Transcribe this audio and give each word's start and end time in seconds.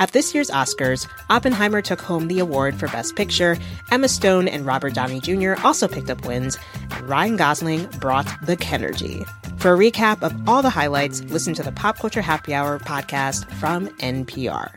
At 0.00 0.12
this 0.12 0.32
year's 0.32 0.48
Oscars, 0.48 1.06
Oppenheimer 1.28 1.82
took 1.82 2.00
home 2.00 2.26
the 2.26 2.38
award 2.38 2.74
for 2.74 2.88
Best 2.88 3.16
Picture, 3.16 3.58
Emma 3.90 4.08
Stone 4.08 4.48
and 4.48 4.64
Robert 4.64 4.94
Downey 4.94 5.20
Jr. 5.20 5.60
also 5.62 5.86
picked 5.86 6.08
up 6.08 6.24
wins, 6.24 6.56
and 6.90 7.06
Ryan 7.06 7.36
Gosling 7.36 7.86
brought 8.00 8.26
the 8.46 8.56
Kenergy. 8.56 9.28
For 9.60 9.74
a 9.74 9.76
recap 9.76 10.22
of 10.22 10.32
all 10.48 10.62
the 10.62 10.70
highlights, 10.70 11.20
listen 11.24 11.52
to 11.52 11.62
the 11.62 11.72
Pop 11.72 11.98
Culture 11.98 12.22
Happy 12.22 12.54
Hour 12.54 12.78
podcast 12.78 13.44
from 13.60 13.88
NPR. 13.98 14.70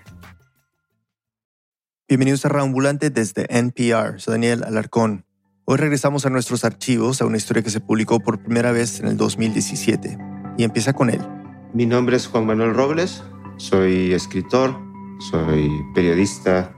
Bienvenidos 2.09 2.43
a 2.43 2.49
Raambulante 2.49 3.09
desde 3.09 3.47
NPR. 3.47 4.19
Soy 4.19 4.33
Daniel 4.33 4.65
Alarcón. 4.65 5.23
Hoy 5.63 5.77
regresamos 5.77 6.25
a 6.25 6.29
nuestros 6.31 6.65
archivos 6.65 7.21
a 7.21 7.25
una 7.25 7.37
historia 7.37 7.63
que 7.63 7.69
se 7.69 7.79
publicó 7.79 8.19
por 8.19 8.43
primera 8.43 8.73
vez 8.73 8.99
en 8.99 9.07
el 9.07 9.15
2017 9.15 10.17
y 10.57 10.65
empieza 10.65 10.91
con 10.91 11.09
él. 11.09 11.21
Mi 11.73 11.85
nombre 11.85 12.17
es 12.17 12.27
Juan 12.27 12.45
Manuel 12.45 12.73
Robles, 12.73 13.23
soy 13.55 14.11
escritor, 14.11 14.92
soy 15.29 15.85
periodista. 15.93 16.75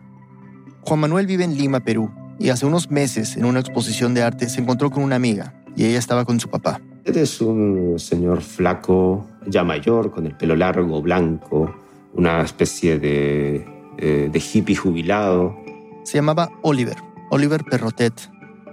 Juan 0.81 0.99
Manuel 0.99 1.25
vive 1.25 1.43
en 1.43 1.57
Lima, 1.57 1.79
Perú, 1.79 2.11
y 2.39 2.49
hace 2.49 2.65
unos 2.65 2.91
meses 2.91 3.37
en 3.37 3.45
una 3.45 3.59
exposición 3.59 4.13
de 4.13 4.23
arte 4.23 4.49
se 4.49 4.61
encontró 4.61 4.91
con 4.91 5.03
una 5.03 5.15
amiga 5.15 5.53
y 5.75 5.85
ella 5.85 5.99
estaba 5.99 6.25
con 6.25 6.39
su 6.39 6.49
papá. 6.49 6.79
Eres 7.03 7.41
un 7.41 7.95
señor 7.97 8.41
flaco, 8.41 9.27
ya 9.45 9.63
mayor, 9.63 10.11
con 10.11 10.25
el 10.25 10.35
pelo 10.35 10.55
largo, 10.55 11.01
blanco, 11.01 11.75
una 12.13 12.41
especie 12.41 12.99
de, 12.99 13.65
eh, 13.97 14.29
de 14.31 14.39
hippie 14.39 14.75
jubilado. 14.75 15.55
Se 16.03 16.17
llamaba 16.17 16.49
Oliver, 16.61 16.97
Oliver 17.29 17.63
Perrotet. 17.63 18.13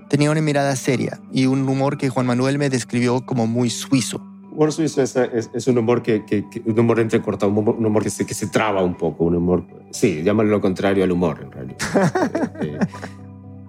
Tenía 0.09 0.31
una 0.31 0.41
mirada 0.41 0.77
seria 0.77 1.21
y 1.33 1.47
un 1.47 1.69
humor 1.69 1.97
que 1.97 2.11
Juan 2.11 2.27
Manuel 2.27 2.59
me 2.59 2.69
describió 2.69 3.25
como 3.25 3.47
muy 3.47 3.71
suizo. 3.71 4.21
Humor 4.53 4.71
suizo 4.71 5.01
es, 5.01 5.17
es, 5.17 5.67
un 5.67 5.79
humor 5.79 6.03
que, 6.03 6.27
que, 6.27 6.45
un 6.67 6.79
humor 6.79 7.01
entrecortado, 7.01 7.51
un 7.51 7.57
humor, 7.57 7.77
un 7.79 7.87
humor 7.87 8.03
que, 8.03 8.11
se, 8.11 8.27
que 8.27 8.35
se 8.35 8.49
traba 8.49 8.83
un 8.83 8.95
poco, 8.95 9.25
un 9.25 9.37
humor, 9.37 9.65
sí, 9.91 10.23
llámalo 10.23 10.51
lo 10.51 10.61
contrario 10.61 11.05
al 11.05 11.11
humor 11.11 11.41
en 11.43 11.53
realidad. 11.53 11.79
Eh, 12.61 12.79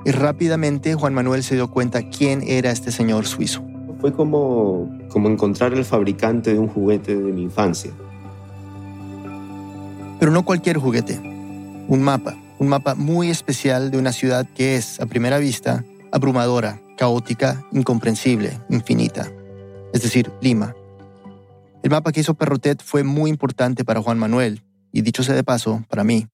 y 0.06 0.12
rápidamente 0.12 0.94
Juan 0.96 1.14
Manuel 1.14 1.44
se 1.44 1.56
dio 1.56 1.72
cuenta 1.72 2.10
quién 2.10 2.44
era 2.46 2.70
este 2.70 2.92
señor 2.92 3.26
suizo. 3.26 3.64
Fue 4.02 4.12
como, 4.12 4.92
como 5.08 5.30
encontrar 5.30 5.74
el 5.74 5.86
fabricante 5.86 6.54
de 6.54 6.60
un 6.60 6.68
juguete 6.68 7.16
de 7.16 7.32
mi 7.32 7.44
infancia. 7.44 7.92
Pero 10.20 10.32
no 10.32 10.44
cualquier 10.44 10.78
juguete, 10.78 11.18
un 11.88 12.02
mapa, 12.02 12.36
un 12.60 12.68
mapa 12.68 12.96
muy 12.96 13.30
especial 13.30 13.90
de 13.90 13.98
una 13.98 14.12
ciudad 14.12 14.46
que 14.54 14.76
es, 14.76 15.00
a 15.00 15.06
primera 15.06 15.38
vista, 15.38 15.86
abrumadora, 16.12 16.82
caótica, 16.98 17.64
incomprensible, 17.72 18.60
infinita. 18.70 19.32
Es 19.94 20.02
decir, 20.02 20.30
Lima. 20.42 20.76
El 21.84 21.92
mapa 21.92 22.12
que 22.12 22.20
hizo 22.20 22.34
Perrotet 22.34 22.82
fue 22.84 23.04
muy 23.04 23.30
importante 23.30 23.86
para 23.86 24.02
Juan 24.02 24.20
Manuel, 24.20 24.64
y 24.92 25.02
dicho 25.02 25.24
sea 25.24 25.36
de 25.36 25.44
paso, 25.44 25.86
para 25.88 26.04
mí. 26.04 26.28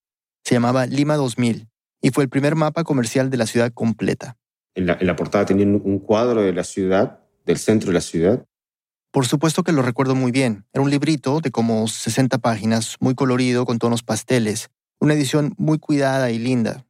Se 0.44 0.56
llamaba 0.56 0.88
Lima 0.88 1.16
2000, 1.16 1.68
y 2.02 2.10
fue 2.10 2.24
el 2.24 2.30
primer 2.30 2.56
mapa 2.56 2.84
comercial 2.84 3.30
de 3.30 3.38
la 3.38 3.46
ciudad 3.46 3.72
completa. 3.72 4.38
En 4.74 4.88
la, 4.88 5.16
portada 5.16 5.46
tenía 5.46 5.68
un 5.68 6.00
cuadro 6.00 6.42
de 6.42 6.54
la 6.54 6.64
ciudad, 6.64 7.20
del 7.46 7.58
centro 7.58 7.90
de 7.90 7.94
la 7.94 8.02
ciudad. 8.02 8.46
Por 9.12 9.28
supuesto 9.28 9.64
que 9.64 9.74
lo 9.74 9.82
recuerdo 9.82 10.16
muy 10.16 10.32
bien. 10.32 10.66
Era 10.74 10.82
un 10.82 10.90
librito 10.90 11.42
de 11.42 11.52
como 11.52 11.88
60 11.88 12.38
páginas, 12.38 12.96
muy 13.00 13.14
colorido, 13.14 13.66
con 13.66 13.78
tonos 13.78 14.04
pasteles. 14.04 14.70
Una 15.00 15.16
edición 15.16 15.54
muy 15.58 15.80
cuidada 15.80 16.32
y 16.32 16.40
linda, 16.40 16.86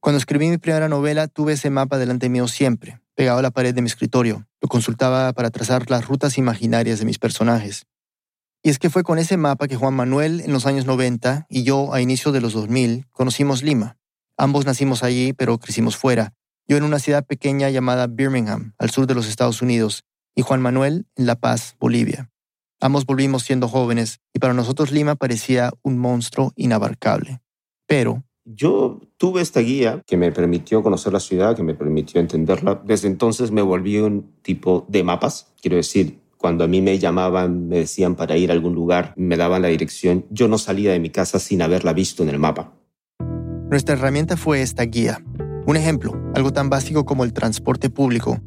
cuando 0.00 0.18
escribí 0.18 0.48
mi 0.48 0.58
primera 0.58 0.88
novela, 0.88 1.26
tuve 1.26 1.52
ese 1.52 1.70
mapa 1.70 1.98
delante 1.98 2.28
mío 2.28 2.46
siempre, 2.48 3.00
pegado 3.14 3.40
a 3.40 3.42
la 3.42 3.50
pared 3.50 3.74
de 3.74 3.82
mi 3.82 3.88
escritorio. 3.88 4.47
Lo 4.60 4.68
consultaba 4.68 5.32
para 5.32 5.50
trazar 5.50 5.90
las 5.90 6.06
rutas 6.06 6.38
imaginarias 6.38 6.98
de 6.98 7.04
mis 7.04 7.18
personajes. 7.18 7.86
Y 8.62 8.70
es 8.70 8.78
que 8.78 8.90
fue 8.90 9.04
con 9.04 9.18
ese 9.18 9.36
mapa 9.36 9.68
que 9.68 9.76
Juan 9.76 9.94
Manuel 9.94 10.40
en 10.40 10.52
los 10.52 10.66
años 10.66 10.84
90 10.84 11.46
y 11.48 11.62
yo 11.62 11.94
a 11.94 12.00
inicio 12.00 12.32
de 12.32 12.40
los 12.40 12.52
2000 12.52 13.06
conocimos 13.12 13.62
Lima. 13.62 13.96
Ambos 14.36 14.66
nacimos 14.66 15.02
allí, 15.02 15.32
pero 15.32 15.58
crecimos 15.58 15.96
fuera. 15.96 16.34
Yo 16.66 16.76
en 16.76 16.84
una 16.84 16.98
ciudad 16.98 17.24
pequeña 17.24 17.70
llamada 17.70 18.06
Birmingham, 18.06 18.74
al 18.78 18.90
sur 18.90 19.06
de 19.06 19.14
los 19.14 19.26
Estados 19.26 19.62
Unidos, 19.62 20.04
y 20.34 20.42
Juan 20.42 20.60
Manuel 20.60 21.06
en 21.16 21.26
La 21.26 21.36
Paz, 21.36 21.76
Bolivia. 21.80 22.30
Ambos 22.80 23.06
volvimos 23.06 23.42
siendo 23.42 23.68
jóvenes, 23.68 24.20
y 24.32 24.38
para 24.38 24.54
nosotros 24.54 24.92
Lima 24.92 25.16
parecía 25.16 25.72
un 25.82 25.98
monstruo 25.98 26.52
inabarcable. 26.54 27.40
Pero 27.86 28.22
yo 28.44 29.00
tuve 29.18 29.42
esta 29.42 29.60
guía 29.60 30.00
que 30.06 30.16
me 30.16 30.32
permitió 30.32 30.82
conocer 30.82 31.12
la 31.12 31.20
ciudad, 31.20 31.54
que 31.54 31.62
me 31.62 31.74
permitió 31.74 32.20
entenderla. 32.20 32.80
Desde 32.84 33.08
entonces 33.08 33.50
me 33.50 33.62
volví 33.62 33.98
un 33.98 34.30
tipo 34.42 34.86
de 34.88 35.02
mapas. 35.04 35.52
Quiero 35.60 35.76
decir, 35.76 36.20
cuando 36.38 36.64
a 36.64 36.68
mí 36.68 36.80
me 36.80 36.98
llamaban, 36.98 37.68
me 37.68 37.78
decían 37.78 38.14
para 38.14 38.36
ir 38.36 38.50
a 38.50 38.54
algún 38.54 38.74
lugar, 38.74 39.12
me 39.16 39.36
daban 39.36 39.62
la 39.62 39.68
dirección, 39.68 40.24
yo 40.30 40.46
no 40.46 40.56
salía 40.56 40.92
de 40.92 41.00
mi 41.00 41.10
casa 41.10 41.40
sin 41.40 41.60
haberla 41.60 41.92
visto 41.92 42.22
en 42.22 42.28
el 42.28 42.38
mapa. 42.38 42.72
Nuestra 43.70 43.96
herramienta 43.96 44.36
fue 44.36 44.62
esta 44.62 44.84
guía. 44.84 45.22
Un 45.66 45.76
ejemplo, 45.76 46.16
algo 46.34 46.52
tan 46.52 46.70
básico 46.70 47.04
como 47.04 47.24
el 47.24 47.34
transporte 47.34 47.90
público. 47.90 48.40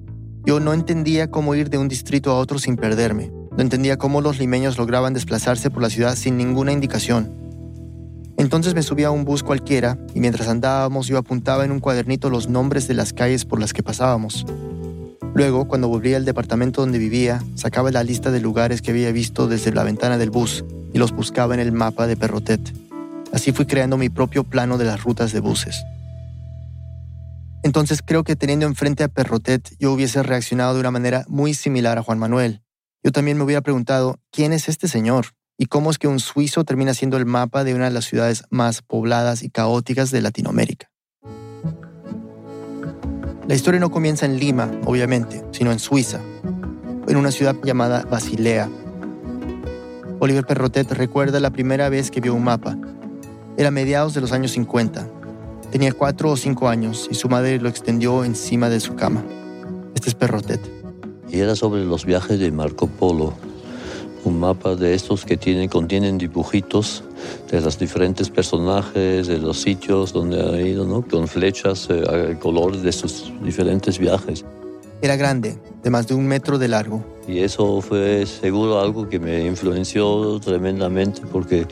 Yo 0.46 0.60
no 0.60 0.74
entendía 0.74 1.30
cómo 1.30 1.54
ir 1.54 1.70
de 1.70 1.78
un 1.78 1.88
distrito 1.88 2.32
a 2.32 2.36
otro 2.40 2.58
sin 2.58 2.78
perderme. 2.78 3.32
No 3.52 3.62
entendía 3.62 3.98
cómo 3.98 4.22
los 4.22 4.40
limeños 4.40 4.78
lograban 4.78 5.14
desplazarse 5.14 5.70
por 5.70 5.84
la 5.84 5.90
ciudad 5.90 6.16
sin 6.16 6.38
ninguna 6.38 6.72
indicación. 6.72 7.51
Entonces 8.42 8.74
me 8.74 8.82
subí 8.82 9.04
a 9.04 9.12
un 9.12 9.24
bus 9.24 9.44
cualquiera 9.44 10.00
y 10.16 10.20
mientras 10.20 10.48
andábamos 10.48 11.06
yo 11.06 11.20
apuntaba 11.20 11.64
en 11.64 11.70
un 11.70 11.80
cuadernito 11.80 12.32
los 12.32 12.50
nombres 12.50 12.88
de 12.88 12.96
las 12.96 13.14
calles 13.14 13.46
por 13.46 13.60
las 13.60 13.72
que 13.72 13.84
pasábamos. 13.84 14.48
Luego, 15.36 15.68
cuando 15.68 15.88
volví 15.88 16.16
al 16.16 16.26
departamento 16.26 16.82
donde 16.82 16.98
vivía, 16.98 17.44
sacaba 17.54 17.92
la 17.92 18.04
lista 18.04 18.32
de 18.32 18.42
lugares 18.42 18.82
que 18.82 18.90
había 18.90 19.12
visto 19.12 19.46
desde 19.46 19.72
la 19.72 19.84
ventana 19.84 20.18
del 20.18 20.32
bus 20.32 20.66
y 20.92 20.98
los 20.98 21.12
buscaba 21.12 21.54
en 21.54 21.60
el 21.60 21.72
mapa 21.72 22.08
de 22.08 22.18
Perrotet. 22.18 22.74
Así 23.32 23.52
fui 23.52 23.68
creando 23.68 23.96
mi 23.98 24.10
propio 24.10 24.44
plano 24.44 24.80
de 24.80 24.86
las 24.86 25.04
rutas 25.04 25.32
de 25.34 25.40
buses. 25.40 25.84
Entonces 27.62 28.02
creo 28.04 28.24
que 28.24 28.36
teniendo 28.36 28.66
enfrente 28.66 29.04
a 29.04 29.08
Perrotet 29.08 29.76
yo 29.78 29.94
hubiese 29.94 30.24
reaccionado 30.24 30.74
de 30.74 30.80
una 30.80 30.90
manera 30.90 31.26
muy 31.28 31.54
similar 31.54 32.00
a 32.00 32.02
Juan 32.02 32.18
Manuel. 32.18 32.64
Yo 33.04 33.12
también 33.12 33.38
me 33.38 33.44
hubiera 33.44 33.62
preguntado, 33.62 34.20
¿quién 34.32 34.52
es 34.52 34.68
este 34.68 34.88
señor? 34.88 35.28
Y 35.62 35.68
cómo 35.68 35.92
es 35.92 36.00
que 36.00 36.08
un 36.08 36.20
suizo 36.20 36.64
termina 36.64 36.96
siendo 36.96 37.18
el 37.18 37.28
mapa 37.28 37.64
de 37.64 37.76
una 37.76 37.86
de 37.86 37.92
las 37.92 38.06
ciudades 38.06 38.46
más 38.50 38.82
pobladas 38.82 39.44
y 39.44 39.52
caóticas 39.52 40.10
de 40.10 40.24
Latinoamérica. 40.24 40.90
La 43.48 43.54
historia 43.54 43.80
no 43.80 43.92
comienza 43.92 44.26
en 44.26 44.40
Lima, 44.40 44.72
obviamente, 44.86 45.46
sino 45.52 45.72
en 45.72 45.78
Suiza, 45.78 46.20
en 47.08 47.16
una 47.16 47.30
ciudad 47.30 47.56
llamada 47.64 48.02
Basilea. 48.10 48.72
Oliver 50.18 50.48
Perrotet 50.48 50.92
recuerda 50.94 51.40
la 51.40 51.52
primera 51.52 51.90
vez 51.90 52.10
que 52.10 52.22
vio 52.22 52.34
un 52.34 52.44
mapa. 52.44 52.76
Era 53.56 53.68
a 53.68 53.72
mediados 53.72 54.16
de 54.16 54.22
los 54.22 54.32
años 54.32 54.54
50. 54.54 55.08
Tenía 55.70 55.94
cuatro 55.94 56.32
o 56.32 56.38
cinco 56.38 56.70
años 56.70 57.08
y 57.12 57.14
su 57.14 57.30
madre 57.30 57.60
lo 57.60 57.70
extendió 57.70 58.26
encima 58.26 58.68
de 58.70 58.80
su 58.80 58.96
cama. 58.96 59.24
Este 59.94 60.10
es 60.10 60.16
Perrotet. 60.16 60.60
Y 61.30 61.38
era 61.38 61.56
sobre 61.56 61.86
los 61.86 62.04
viajes 62.04 62.40
de 62.40 62.52
Marco 62.52 62.88
Polo, 62.88 63.36
un 64.24 64.40
mapa 64.40 64.76
de 64.76 64.94
estos 64.94 65.26
que 65.26 65.38
tienen, 65.38 65.70
contienen 65.70 66.18
dibujitos 66.18 67.04
de 67.50 67.62
los 67.62 67.78
diferentes 67.78 68.30
personajes, 68.30 69.28
de 69.28 69.38
los 69.38 69.62
sitios 69.62 70.14
donde 70.14 70.42
ha 70.42 70.62
ido, 70.62 70.86
¿no? 70.86 71.02
con 71.02 71.28
flechas, 71.28 71.88
eh, 71.90 72.38
colores 72.40 72.84
de 72.84 72.92
sus 72.92 73.32
diferentes 73.44 73.98
viajes. 73.98 74.46
Era 75.02 75.16
grande, 75.16 75.58
de 75.82 75.90
más 75.90 76.08
de 76.08 76.14
un 76.14 76.28
metro 76.28 76.60
de 76.60 76.68
largo. 76.68 77.04
Y 77.28 77.40
eso 77.40 77.82
fue 77.82 78.26
seguro 78.26 78.80
algo 78.80 79.10
que 79.10 79.20
me 79.20 79.46
influenció 79.46 80.40
tremendamente 80.40 81.22
porque 81.32 81.66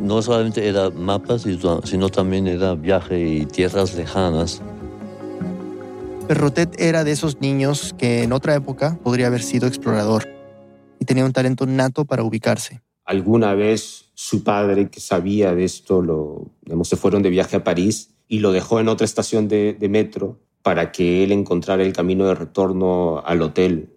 no 0.00 0.22
solamente 0.22 0.68
era 0.68 0.90
mapas, 0.90 1.44
sino 1.84 2.08
también 2.08 2.46
era 2.46 2.74
viaje 2.74 3.20
y 3.20 3.46
tierras 3.46 3.94
lejanas. 3.94 4.60
Perrotet 6.28 6.80
era 6.80 7.02
de 7.02 7.10
esos 7.10 7.40
niños 7.40 7.94
que 7.98 8.22
en 8.22 8.32
otra 8.32 8.54
época 8.54 8.96
podría 9.02 9.26
haber 9.26 9.42
sido 9.42 9.66
explorador 9.66 10.24
y 11.02 11.04
tenía 11.04 11.24
un 11.24 11.32
talento 11.32 11.66
nato 11.66 12.04
para 12.04 12.22
ubicarse. 12.22 12.80
Alguna 13.04 13.54
vez 13.54 14.12
su 14.14 14.44
padre, 14.44 14.88
que 14.88 15.00
sabía 15.00 15.52
de 15.52 15.64
esto, 15.64 16.00
lo, 16.00 16.52
se 16.84 16.94
fueron 16.94 17.22
de 17.22 17.30
viaje 17.30 17.56
a 17.56 17.64
París 17.64 18.10
y 18.28 18.38
lo 18.38 18.52
dejó 18.52 18.78
en 18.78 18.86
otra 18.86 19.04
estación 19.04 19.48
de, 19.48 19.76
metro 19.90 20.38
para 20.62 20.92
que 20.92 21.24
él 21.24 21.32
encontrara 21.32 21.82
el 21.82 21.92
camino 21.92 22.28
de 22.28 22.36
retorno 22.36 23.20
al 23.26 23.42
hotel. 23.42 23.90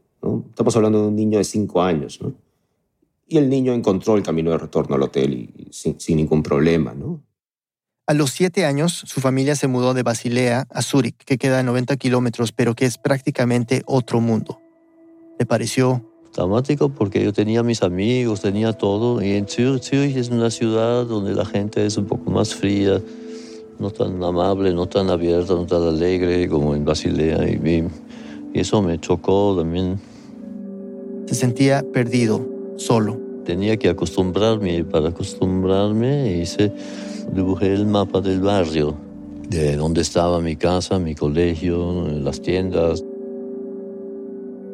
Estamos 0.49 0.75
hablando 0.75 1.03
de 1.03 1.07
un 1.09 1.15
niño 1.15 1.37
de 1.37 1.43
cinco 1.43 1.83
años. 1.83 2.19
Y 3.27 3.37
el 3.37 3.49
niño 3.49 3.73
encontró 3.73 4.15
el 4.15 4.23
camino 4.23 4.49
de 4.49 4.57
retorno 4.57 4.95
al 4.95 5.03
hotel 5.03 5.33
y, 5.33 5.67
sin, 5.71 5.99
sin, 5.99 6.17
ningún 6.17 6.41
problema. 6.41 6.95
¿no? 6.95 7.23
A 8.07 8.15
los 8.15 8.31
siete 8.31 8.65
años, 8.65 8.93
su 9.05 9.21
familia 9.21 9.55
se 9.55 9.67
mudó 9.67 9.93
de 9.93 10.01
Basilea 10.01 10.65
a 10.71 10.81
Zúrich, 10.81 11.17
que 11.23 11.37
queda 11.37 11.59
a 11.59 11.63
90 11.63 11.95
kilómetros, 11.97 12.51
pero 12.51 12.73
que 12.73 12.85
es 12.85 12.97
prácticamente 12.97 13.83
otro 13.85 14.21
mundo. 14.21 14.59
Le 15.37 15.45
pareció 15.45 16.03
dramático 16.35 16.89
porque 16.89 17.23
yo 17.23 17.33
tenía 17.33 17.63
mis 17.63 17.81
amigos, 17.81 18.41
tenía 18.41 18.73
todo. 18.73 19.23
Y 19.23 19.31
en 19.31 19.47
Zurich, 19.47 20.15
es 20.15 20.29
una 20.29 20.49
ciudad 20.49 21.05
donde 21.05 21.33
la 21.33 21.45
gente 21.45 21.85
es 21.85 21.97
un 21.97 22.05
poco 22.05 22.29
más 22.29 22.53
fría, 22.53 23.01
no 23.79 23.89
tan 23.91 24.21
amable, 24.23 24.73
no 24.73 24.87
tan 24.87 25.09
abierta, 25.09 25.53
no 25.53 25.65
tan 25.65 25.83
alegre 25.83 26.47
como 26.49 26.75
en 26.75 26.85
Basilea. 26.85 27.47
Y, 27.47 27.87
y 28.53 28.59
eso 28.59 28.81
me 28.81 28.99
chocó 28.99 29.55
también. 29.57 29.99
Se 31.27 31.35
sentía 31.35 31.83
perdido, 31.93 32.45
solo. 32.77 33.19
Tenía 33.45 33.77
que 33.77 33.89
acostumbrarme 33.89 34.77
y 34.77 34.83
para 34.83 35.09
acostumbrarme 35.09 36.39
hice, 36.41 36.71
dibujé 37.33 37.73
el 37.73 37.85
mapa 37.85 38.19
del 38.21 38.41
barrio, 38.41 38.95
de 39.49 39.75
dónde 39.75 40.01
estaba 40.01 40.41
mi 40.41 40.55
casa, 40.55 40.97
mi 40.97 41.13
colegio, 41.13 42.07
las 42.07 42.41
tiendas. 42.41 43.03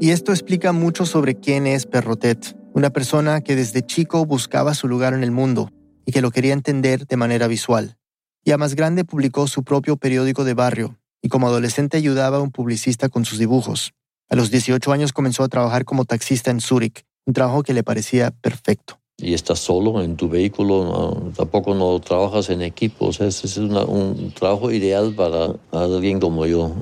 Y 0.01 0.09
esto 0.09 0.31
explica 0.31 0.71
mucho 0.71 1.05
sobre 1.05 1.35
quién 1.35 1.67
es 1.67 1.85
Perrotet, 1.85 2.57
una 2.73 2.89
persona 2.89 3.41
que 3.41 3.55
desde 3.55 3.85
chico 3.85 4.25
buscaba 4.25 4.73
su 4.73 4.87
lugar 4.87 5.13
en 5.13 5.23
el 5.23 5.29
mundo 5.29 5.69
y 6.07 6.11
que 6.11 6.21
lo 6.21 6.31
quería 6.31 6.53
entender 6.53 7.05
de 7.05 7.17
manera 7.17 7.45
visual. 7.45 7.97
Ya 8.43 8.57
más 8.57 8.73
grande 8.73 9.05
publicó 9.05 9.45
su 9.45 9.61
propio 9.61 9.97
periódico 9.97 10.43
de 10.43 10.55
barrio 10.55 10.97
y 11.21 11.29
como 11.29 11.45
adolescente 11.45 11.97
ayudaba 11.97 12.37
a 12.37 12.41
un 12.41 12.49
publicista 12.49 13.09
con 13.09 13.25
sus 13.25 13.37
dibujos. 13.37 13.91
A 14.27 14.35
los 14.35 14.49
18 14.49 14.91
años 14.91 15.13
comenzó 15.13 15.43
a 15.43 15.49
trabajar 15.49 15.85
como 15.85 16.03
taxista 16.05 16.49
en 16.49 16.61
Zúrich, 16.61 17.03
un 17.27 17.35
trabajo 17.35 17.61
que 17.61 17.75
le 17.75 17.83
parecía 17.83 18.31
perfecto. 18.31 18.99
Y 19.19 19.35
estás 19.35 19.59
solo 19.59 20.01
en 20.01 20.15
tu 20.15 20.27
vehículo, 20.27 21.31
tampoco 21.37 21.75
no 21.75 21.99
trabajas 21.99 22.49
en 22.49 22.63
equipo, 22.63 23.11
es 23.11 23.57
un 23.57 24.33
trabajo 24.33 24.71
ideal 24.71 25.13
para 25.13 25.53
alguien 25.71 26.19
como 26.19 26.47
yo. 26.47 26.73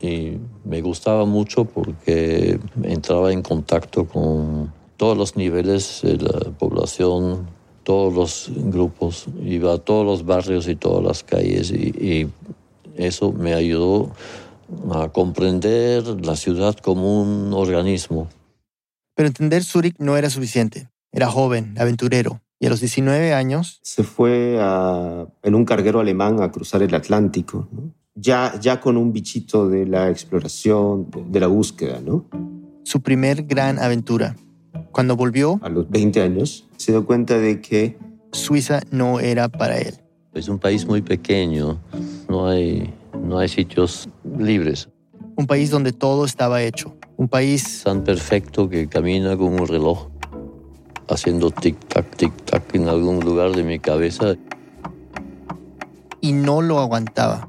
Y 0.00 0.38
me 0.64 0.82
gustaba 0.82 1.24
mucho 1.24 1.64
porque 1.64 2.58
entraba 2.82 3.32
en 3.32 3.42
contacto 3.42 4.06
con 4.06 4.72
todos 4.96 5.16
los 5.16 5.36
niveles 5.36 6.00
de 6.02 6.18
la 6.18 6.50
población, 6.58 7.46
todos 7.82 8.14
los 8.14 8.50
grupos, 8.70 9.26
iba 9.42 9.74
a 9.74 9.78
todos 9.78 10.04
los 10.04 10.24
barrios 10.24 10.68
y 10.68 10.76
todas 10.76 11.04
las 11.04 11.22
calles 11.22 11.70
y, 11.70 12.28
eso 12.96 13.32
me 13.32 13.54
ayudó 13.54 14.12
a 14.92 15.08
comprender 15.08 16.04
la 16.24 16.36
ciudad 16.36 16.76
como 16.76 17.20
un 17.20 17.52
organismo. 17.52 18.28
Pero 19.16 19.26
entender 19.26 19.64
Zúrich 19.64 19.96
no 19.98 20.16
era 20.16 20.30
suficiente. 20.30 20.90
Era 21.10 21.28
joven, 21.28 21.74
aventurero, 21.76 22.40
y 22.60 22.66
a 22.66 22.70
los 22.70 22.78
19 22.78 23.34
años... 23.34 23.80
Se 23.82 24.04
fue 24.04 24.60
en 25.42 25.54
un 25.56 25.64
carguero 25.64 25.98
alemán 25.98 26.40
a 26.40 26.52
cruzar 26.52 26.84
el 26.84 26.94
Atlántico, 26.94 27.68
ya, 28.14 28.58
ya 28.60 28.80
con 28.80 28.96
un 28.96 29.12
bichito 29.12 29.68
de 29.68 29.86
la 29.86 30.10
exploración, 30.10 31.08
de 31.28 31.40
la 31.40 31.46
búsqueda, 31.46 32.00
¿no? 32.00 32.24
Su 32.84 33.00
primer 33.00 33.44
gran 33.44 33.78
aventura. 33.78 34.36
Cuando 34.92 35.16
volvió... 35.16 35.58
A 35.62 35.68
los 35.68 35.88
20 35.90 36.22
años, 36.22 36.68
se 36.76 36.92
dio 36.92 37.04
cuenta 37.04 37.38
de 37.38 37.60
que... 37.60 37.98
Suiza 38.32 38.80
no 38.90 39.20
era 39.20 39.48
para 39.48 39.78
él. 39.78 39.94
Es 40.34 40.48
un 40.48 40.58
país 40.58 40.86
muy 40.86 41.02
pequeño, 41.02 41.80
no 42.28 42.48
hay, 42.48 42.92
no 43.22 43.38
hay 43.38 43.48
sitios 43.48 44.08
libres. 44.38 44.88
Un 45.36 45.46
país 45.46 45.70
donde 45.70 45.92
todo 45.92 46.24
estaba 46.24 46.62
hecho. 46.62 46.96
Un 47.16 47.28
país... 47.28 47.82
Tan 47.84 48.02
perfecto 48.02 48.68
que 48.68 48.88
camina 48.88 49.36
como 49.36 49.62
un 49.62 49.68
reloj, 49.68 50.08
haciendo 51.08 51.50
tic-tac, 51.50 52.16
tic-tac 52.16 52.62
en 52.74 52.88
algún 52.88 53.20
lugar 53.20 53.52
de 53.52 53.62
mi 53.62 53.78
cabeza. 53.78 54.34
Y 56.20 56.32
no 56.32 56.62
lo 56.62 56.80
aguantaba. 56.80 57.48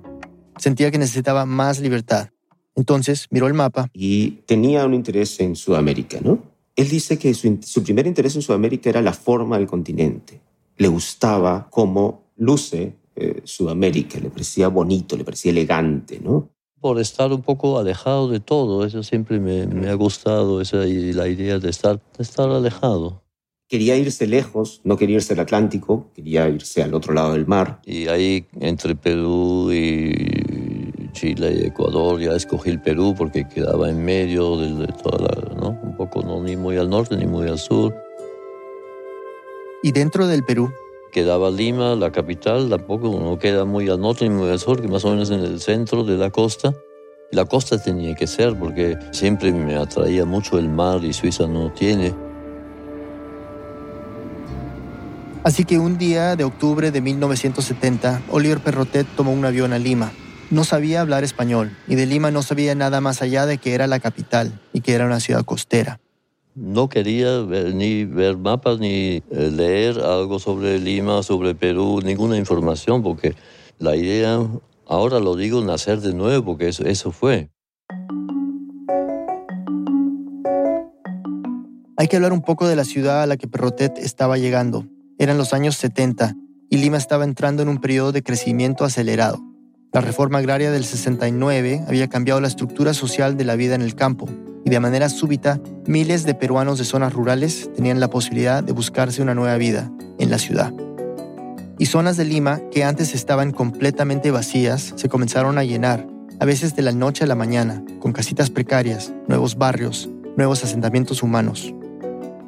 Sentía 0.57 0.91
que 0.91 0.97
necesitaba 0.97 1.45
más 1.45 1.79
libertad. 1.79 2.29
Entonces 2.75 3.27
miró 3.29 3.47
el 3.47 3.53
mapa. 3.53 3.89
Y 3.93 4.31
tenía 4.45 4.85
un 4.85 4.93
interés 4.93 5.39
en 5.39 5.55
Sudamérica, 5.55 6.19
¿no? 6.21 6.39
Él 6.75 6.89
dice 6.89 7.17
que 7.17 7.33
su, 7.33 7.83
primer 7.83 8.05
interés 8.05 8.35
en 8.35 8.41
Sudamérica 8.41 8.89
era 8.89 9.01
la 9.01 9.13
forma 9.13 9.57
del 9.57 9.67
continente. 9.67 10.41
Le 10.77 10.89
gustaba 10.89 11.67
cómo 11.69 12.23
luce 12.35 12.95
eh, 13.15 13.41
Sudamérica, 13.45 14.19
le 14.19 14.29
parecía 14.29 14.67
bonito, 14.67 15.15
le 15.15 15.23
parecía 15.23 15.51
elegante, 15.51 16.19
¿no? 16.21 16.49
Por 16.81 16.99
estar 16.99 17.31
un 17.31 17.41
poco 17.41 17.79
alejado 17.79 18.27
de 18.27 18.41
todo, 18.41 18.85
eso 18.85 19.03
siempre 19.03 19.39
me, 19.39 19.89
ha 19.89 19.93
gustado, 19.93 20.59
esa, 20.59 20.77
la 20.77 21.27
idea 21.29 21.59
de 21.59 21.69
estar, 21.69 22.01
de 22.17 22.23
estar 22.23 22.49
alejado. 22.49 23.23
Quería 23.67 23.97
irse 23.97 24.27
lejos, 24.27 24.81
no 24.83 24.95
quería 24.95 25.15
irse 25.15 25.33
al 25.33 25.39
Atlántico, 25.39 26.11
quería 26.13 26.47
irse 26.47 26.83
al 26.83 26.93
otro 26.93 27.15
lado 27.15 27.33
del 27.33 27.47
mar. 27.47 27.81
Y 27.83 28.07
ahí 28.07 28.45
entre 28.59 28.95
Perú 28.95 29.71
y 29.73 31.11
Chile 31.13 31.57
y 31.59 31.65
Ecuador, 31.65 32.19
ya 32.19 32.33
escogí 32.33 32.69
el 32.69 32.79
Perú 32.79 33.15
porque 33.17 33.47
quedaba 33.47 33.89
en 33.89 34.05
medio 34.05 34.55
de, 34.57 34.85
toda 35.01 35.17
la, 35.17 35.55
¿no? 35.55 35.79
Un 35.81 35.97
poco 35.97 36.21
no 36.21 36.43
ni 36.43 36.55
muy 36.55 36.77
al 36.77 36.91
norte 36.91 37.17
ni 37.17 37.25
muy 37.25 37.47
al 37.47 37.57
sur. 37.57 37.95
¿Y 39.81 39.91
dentro 39.91 40.27
del 40.27 40.43
Perú? 40.43 40.71
Quedaba 41.11 41.49
Lima, 41.49 41.95
la 41.95 42.11
capital, 42.11 42.69
tampoco 42.69 43.19
no 43.19 43.39
queda 43.39 43.65
muy 43.65 43.89
al 43.89 43.99
norte 43.99 44.29
ni 44.29 44.35
muy 44.35 44.49
al 44.51 44.59
sur, 44.59 44.79
que 44.79 44.87
más 44.87 45.03
o 45.05 45.09
menos 45.09 45.31
en 45.31 45.39
el 45.39 45.59
centro 45.59 46.03
de 46.03 46.17
la 46.17 46.29
costa. 46.29 46.75
La 47.31 47.45
costa 47.45 47.81
tenía 47.81 48.13
que 48.13 48.27
ser 48.27 48.55
porque 48.59 48.95
siempre 49.09 49.51
me 49.51 49.75
atraía 49.75 50.23
mucho 50.23 50.59
el 50.59 50.69
mar 50.69 51.03
y 51.03 51.13
Suiza 51.13 51.47
no 51.47 51.71
tiene. 51.71 52.24
Así 55.45 55.63
que 55.63 55.79
un 55.79 55.97
día 55.97 56.35
de 56.35 56.43
octubre 56.43 56.91
de 56.91 56.99
1970, 56.99 58.23
Oliver 58.29 58.59
Perrotet 58.59 59.07
tomó 59.15 59.31
un 59.31 59.45
avión 59.45 59.71
a 59.71 59.79
Lima 59.79 60.11
no 60.51 60.63
sabía 60.63 61.01
hablar 61.01 61.23
español 61.23 61.75
y 61.87 61.95
de 61.95 62.05
Lima 62.05 62.31
no 62.31 62.43
sabía 62.43 62.75
nada 62.75 63.01
más 63.01 63.21
allá 63.21 63.45
de 63.45 63.57
que 63.57 63.73
era 63.73 63.87
la 63.87 63.99
capital 63.99 64.59
y 64.73 64.81
que 64.81 64.93
era 64.93 65.05
una 65.05 65.19
ciudad 65.19 65.43
costera. 65.43 65.99
No 66.55 66.87
quería 66.87 67.41
ni 67.73 68.05
ver 68.05 68.37
mapas 68.37 68.79
ni 68.79 69.23
eh, 69.29 69.51
leer 69.51 69.99
algo 69.99 70.39
sobre 70.39 70.79
Lima, 70.79 71.21
sobre 71.23 71.55
Perú, 71.55 71.99
ninguna 72.03 72.37
información, 72.37 73.03
porque 73.03 73.35
la 73.77 73.95
idea, 73.95 74.39
ahora 74.87 75.19
lo 75.19 75.35
digo, 75.35 75.61
nacer 75.61 75.99
de 75.99 76.13
nuevo, 76.13 76.45
porque 76.45 76.69
eso, 76.69 76.85
eso 76.85 77.11
fue. 77.11 77.49
Hay 81.97 82.07
que 82.07 82.15
hablar 82.15 82.31
un 82.31 82.41
poco 82.41 82.67
de 82.67 82.75
la 82.75 82.85
ciudad 82.85 83.23
a 83.23 83.25
la 83.25 83.35
que 83.35 83.47
Perrotet 83.47 83.97
estaba 83.97 84.37
llegando. 84.37 84.85
Eran 85.17 85.37
los 85.37 85.53
años 85.53 85.77
70 85.77 86.35
y 86.69 86.77
Lima 86.77 86.97
estaba 86.97 87.23
entrando 87.23 87.63
en 87.63 87.69
un 87.69 87.79
periodo 87.79 88.11
de 88.11 88.21
crecimiento 88.21 88.83
acelerado. 88.83 89.41
La 89.93 90.01
reforma 90.01 90.39
agraria 90.39 90.71
del 90.71 90.83
69 90.83 91.85
había 91.87 92.09
cambiado 92.09 92.41
la 92.41 92.49
estructura 92.49 92.93
social 92.93 93.37
de 93.37 93.45
la 93.45 93.55
vida 93.55 93.75
en 93.75 93.81
el 93.81 93.95
campo 93.95 94.27
y 94.65 94.69
de 94.69 94.79
manera 94.81 95.07
súbita 95.07 95.61
miles 95.85 96.25
de 96.25 96.33
peruanos 96.33 96.79
de 96.79 96.83
zonas 96.83 97.13
rurales 97.13 97.69
tenían 97.73 98.01
la 98.01 98.09
posibilidad 98.09 98.61
de 98.61 98.73
buscarse 98.73 99.21
una 99.21 99.35
nueva 99.35 99.55
vida 99.55 99.89
en 100.19 100.29
la 100.29 100.37
ciudad. 100.37 100.73
Y 101.79 101.85
zonas 101.85 102.17
de 102.17 102.25
Lima 102.25 102.59
que 102.69 102.83
antes 102.83 103.15
estaban 103.15 103.51
completamente 103.51 104.31
vacías 104.31 104.93
se 104.97 105.07
comenzaron 105.07 105.57
a 105.57 105.63
llenar, 105.63 106.05
a 106.41 106.45
veces 106.45 106.75
de 106.75 106.81
la 106.81 106.91
noche 106.91 107.23
a 107.23 107.27
la 107.27 107.35
mañana, 107.35 107.81
con 107.99 108.11
casitas 108.11 108.49
precarias, 108.49 109.13
nuevos 109.29 109.55
barrios, 109.57 110.09
nuevos 110.35 110.61
asentamientos 110.65 111.23
humanos. 111.23 111.73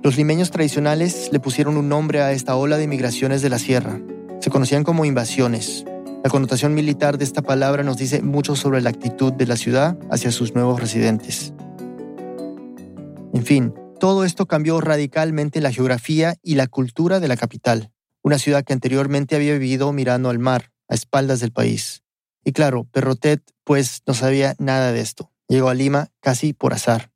Los 0.07 0.15
limeños 0.15 0.51
tradicionales 0.51 1.33
le 1.33 1.41
pusieron 1.41 1.75
un 1.75 1.89
nombre 1.89 2.21
a 2.21 2.31
esta 2.31 2.55
ola 2.55 2.77
de 2.77 2.85
inmigraciones 2.85 3.41
de 3.41 3.49
la 3.49 3.59
sierra. 3.59 3.99
Se 4.39 4.49
conocían 4.49 4.85
como 4.85 5.03
invasiones, 5.03 5.83
la 6.23 6.29
connotación 6.29 6.73
militar 6.73 7.17
de 7.17 7.25
esta 7.25 7.41
palabra 7.41 7.83
nos 7.83 7.97
dice 7.97 8.21
mucho 8.21 8.55
sobre 8.55 8.79
la 8.79 8.89
actitud 8.89 9.33
de 9.33 9.45
la 9.45 9.57
ciudad 9.57 9.99
hacia 10.09 10.31
sus 10.31 10.55
nuevos 10.55 10.79
residentes. 10.79 11.53
En 13.33 13.43
fin, 13.43 13.73
todo 13.99 14.23
esto 14.23 14.45
cambió 14.45 14.79
radicalmente 14.79 15.59
la 15.59 15.73
geografía 15.73 16.35
y 16.41 16.55
la 16.55 16.67
cultura 16.67 17.19
de 17.19 17.27
la 17.27 17.35
capital, 17.35 17.91
una 18.23 18.39
ciudad 18.39 18.63
que 18.63 18.71
anteriormente 18.71 19.35
había 19.35 19.51
vivido 19.57 19.91
mirando 19.91 20.29
al 20.29 20.39
mar, 20.39 20.71
a 20.87 20.95
espaldas 20.95 21.41
del 21.41 21.51
país. 21.51 22.05
Y 22.45 22.53
claro, 22.53 22.85
Perrotet 22.85 23.43
pues 23.65 24.03
no 24.07 24.13
sabía 24.13 24.55
nada 24.57 24.93
de 24.93 25.01
esto. 25.01 25.33
Llegó 25.49 25.67
a 25.67 25.73
Lima 25.73 26.11
casi 26.21 26.53
por 26.53 26.73
azar. 26.73 27.11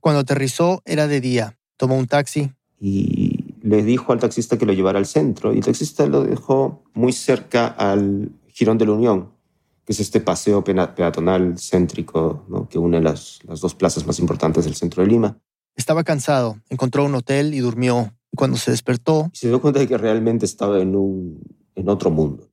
Cuando 0.00 0.20
aterrizó 0.20 0.80
era 0.86 1.08
de 1.08 1.20
día. 1.20 1.58
Tomó 1.76 1.96
un 1.96 2.06
taxi. 2.06 2.52
Y 2.80 3.56
le 3.62 3.82
dijo 3.82 4.12
al 4.12 4.18
taxista 4.18 4.58
que 4.58 4.66
lo 4.66 4.72
llevara 4.72 4.98
al 4.98 5.06
centro. 5.06 5.52
Y 5.52 5.58
el 5.58 5.64
taxista 5.64 6.06
lo 6.06 6.24
dejó 6.24 6.84
muy 6.94 7.12
cerca 7.12 7.66
al 7.66 8.30
Girón 8.48 8.78
de 8.78 8.86
la 8.86 8.92
Unión, 8.92 9.30
que 9.84 9.92
es 9.92 10.00
este 10.00 10.20
paseo 10.20 10.62
peatonal 10.64 11.58
céntrico 11.58 12.66
que 12.68 12.78
une 12.78 13.00
las, 13.00 13.38
las 13.44 13.60
dos 13.60 13.74
plazas 13.74 14.06
más 14.06 14.18
importantes 14.18 14.64
del 14.64 14.74
centro 14.74 15.02
de 15.02 15.08
Lima. 15.08 15.38
Estaba 15.76 16.04
cansado, 16.04 16.58
encontró 16.68 17.04
un 17.04 17.14
hotel 17.14 17.54
y 17.54 17.60
durmió. 17.60 18.12
Y 18.30 18.36
cuando 18.36 18.56
se 18.56 18.70
despertó... 18.70 19.30
Se 19.32 19.48
dio 19.48 19.60
cuenta 19.60 19.80
de 19.80 19.88
que 19.88 19.96
realmente 19.96 20.44
estaba 20.46 20.80
en, 20.80 20.96
un, 20.96 21.40
en 21.74 21.88
otro 21.88 22.10
mundo. 22.10 22.50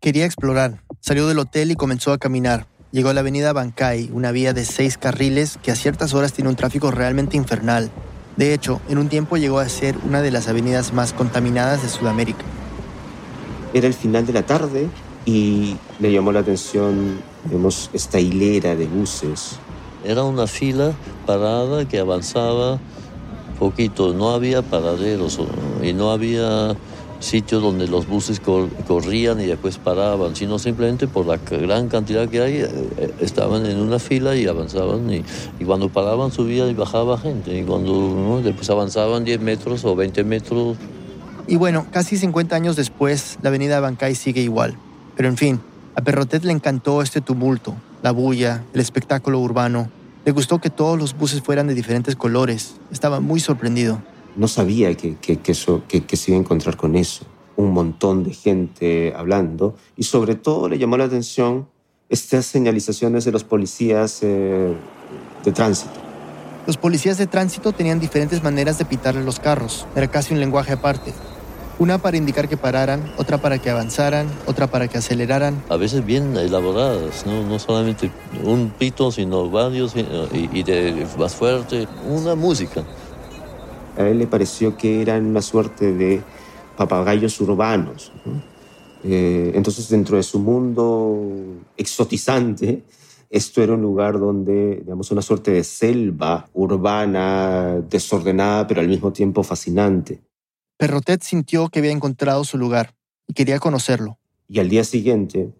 Quería 0.00 0.24
explorar. 0.26 0.82
Salió 1.00 1.28
del 1.28 1.38
hotel 1.38 1.70
y 1.70 1.74
comenzó 1.74 2.12
a 2.12 2.18
caminar. 2.18 2.66
Llegó 2.92 3.08
a 3.08 3.14
la 3.14 3.20
avenida 3.20 3.54
Bancay, 3.54 4.10
una 4.12 4.32
vía 4.32 4.52
de 4.52 4.66
seis 4.66 4.98
carriles 4.98 5.58
que 5.62 5.70
a 5.70 5.76
ciertas 5.76 6.12
horas 6.12 6.34
tiene 6.34 6.50
un 6.50 6.56
tráfico 6.56 6.90
realmente 6.90 7.38
infernal. 7.38 7.90
De 8.36 8.52
hecho, 8.52 8.82
en 8.86 8.98
un 8.98 9.08
tiempo 9.08 9.38
llegó 9.38 9.60
a 9.60 9.68
ser 9.70 9.96
una 10.06 10.20
de 10.20 10.30
las 10.30 10.46
avenidas 10.46 10.92
más 10.92 11.14
contaminadas 11.14 11.82
de 11.82 11.88
Sudamérica. 11.88 12.44
Era 13.72 13.86
el 13.86 13.94
final 13.94 14.26
de 14.26 14.34
la 14.34 14.42
tarde 14.42 14.90
y 15.24 15.78
le 16.00 16.12
llamó 16.12 16.32
la 16.32 16.40
atención, 16.40 17.22
vemos, 17.44 17.88
esta 17.94 18.20
hilera 18.20 18.76
de 18.76 18.86
buses. 18.86 19.52
Era 20.04 20.24
una 20.24 20.46
fila 20.46 20.92
parada 21.24 21.88
que 21.88 21.98
avanzaba 21.98 22.78
poquito, 23.58 24.12
no 24.12 24.32
había 24.32 24.60
paraderos 24.60 25.38
y 25.82 25.94
no 25.94 26.10
había 26.10 26.76
sitios 27.22 27.62
donde 27.62 27.86
los 27.86 28.06
buses 28.08 28.40
corrían 28.40 29.40
y 29.40 29.46
después 29.46 29.78
paraban, 29.78 30.34
sino 30.34 30.58
simplemente 30.58 31.06
por 31.06 31.26
la 31.26 31.36
gran 31.36 31.88
cantidad 31.88 32.28
que 32.28 32.40
hay, 32.40 32.56
eh, 32.56 33.14
estaban 33.20 33.64
en 33.66 33.78
una 33.78 33.98
fila 33.98 34.34
y 34.34 34.46
avanzaban 34.46 35.08
y, 35.12 35.24
cuando 35.64 35.88
paraban 35.88 36.32
subía 36.32 36.66
y 36.68 36.74
bajaba 36.74 37.18
gente 37.18 37.58
y 37.58 37.62
cuando 37.62 38.40
después 38.42 38.68
avanzaban 38.70 39.24
10 39.24 39.40
metros 39.40 39.84
o 39.84 39.94
20 39.94 40.24
metros. 40.24 40.76
Y 41.46 41.56
bueno, 41.56 41.86
casi 41.90 42.16
50 42.16 42.54
años 42.54 42.76
después, 42.76 43.38
la 43.42 43.48
avenida 43.48 43.80
Bancay 43.80 44.14
sigue 44.14 44.42
igual. 44.42 44.76
Pero 45.16 45.28
en 45.28 45.36
fin, 45.36 45.60
a 45.94 46.02
Perrotet 46.02 46.44
le 46.44 46.52
encantó 46.52 47.02
este 47.02 47.20
tumulto, 47.20 47.74
la 48.02 48.10
bulla, 48.10 48.64
el 48.74 48.80
espectáculo 48.80 49.38
urbano. 49.38 49.88
Le 50.24 50.32
gustó 50.32 50.60
que 50.60 50.70
todos 50.70 50.98
los 50.98 51.16
buses 51.16 51.42
fueran 51.42 51.66
de 51.66 51.74
diferentes 51.74 52.16
colores. 52.16 52.76
Estaba 52.90 53.20
muy 53.20 53.40
sorprendido 53.40 54.00
no 54.36 54.48
sabía 54.48 54.94
que, 54.96 55.16
que, 55.16 55.40
eso, 55.46 55.82
que, 55.88 56.16
se 56.16 56.30
iba 56.30 56.38
a 56.38 56.40
encontrar 56.40 56.76
con 56.76 56.96
eso. 56.96 57.24
Un 57.56 57.72
montón 57.72 58.24
de 58.24 58.32
gente 58.32 59.12
hablando 59.14 59.74
y 59.96 60.04
sobre 60.04 60.34
todo 60.34 60.68
le 60.68 60.78
llamó 60.78 60.96
la 60.96 61.04
atención 61.04 61.68
estas 62.08 62.46
señalizaciones 62.46 63.24
de 63.24 63.32
los 63.32 63.44
policías 63.44 64.20
eh, 64.22 64.74
de 65.44 65.52
tránsito. 65.52 65.92
Los 66.66 66.76
policías 66.76 67.18
de 67.18 67.26
tránsito 67.26 67.72
tenían 67.72 68.00
diferentes 68.00 68.42
maneras 68.42 68.78
de 68.78 68.84
pitarle 68.84 69.24
los 69.24 69.40
carros. 69.40 69.86
Era 69.96 70.08
casi 70.08 70.32
un 70.32 70.40
lenguaje 70.40 70.72
aparte. 70.72 71.12
Una 71.78 71.98
para 71.98 72.16
indicar 72.16 72.48
que 72.48 72.56
pararan, 72.56 73.12
otra 73.16 73.38
para 73.38 73.58
que 73.58 73.68
avanzaran, 73.68 74.28
otra 74.46 74.68
para 74.68 74.88
que 74.88 74.98
aceleraran. 74.98 75.62
A 75.68 75.76
veces 75.76 76.04
bien 76.04 76.36
elaboradas, 76.36 77.26
no, 77.26 77.42
no 77.42 77.58
solamente 77.58 78.10
un 78.44 78.70
pito, 78.70 79.10
sino 79.10 79.50
varios 79.50 79.96
y, 79.96 80.48
y 80.52 80.62
de 80.62 81.06
más 81.18 81.34
fuerte, 81.34 81.88
una 82.08 82.34
música. 82.34 82.84
A 83.96 84.08
él 84.08 84.18
le 84.18 84.26
pareció 84.26 84.76
que 84.76 85.02
eran 85.02 85.26
una 85.26 85.42
suerte 85.42 85.92
de 85.92 86.22
papagayos 86.76 87.40
urbanos. 87.40 88.12
Eh, 89.04 89.52
entonces, 89.54 89.88
dentro 89.88 90.16
de 90.16 90.22
su 90.22 90.38
mundo 90.38 91.60
exotizante, 91.76 92.84
esto 93.28 93.62
era 93.62 93.74
un 93.74 93.82
lugar 93.82 94.18
donde, 94.18 94.76
digamos, 94.76 95.10
una 95.10 95.22
suerte 95.22 95.50
de 95.50 95.64
selva 95.64 96.48
urbana, 96.52 97.80
desordenada, 97.88 98.66
pero 98.66 98.80
al 98.80 98.88
mismo 98.88 99.12
tiempo 99.12 99.42
fascinante. 99.42 100.20
Perrotet 100.76 101.22
sintió 101.22 101.68
que 101.68 101.78
había 101.78 101.92
encontrado 101.92 102.44
su 102.44 102.58
lugar 102.58 102.94
y 103.26 103.34
quería 103.34 103.58
conocerlo. 103.58 104.18
Y 104.48 104.58
al 104.58 104.68
día 104.68 104.84
siguiente, 104.84 105.50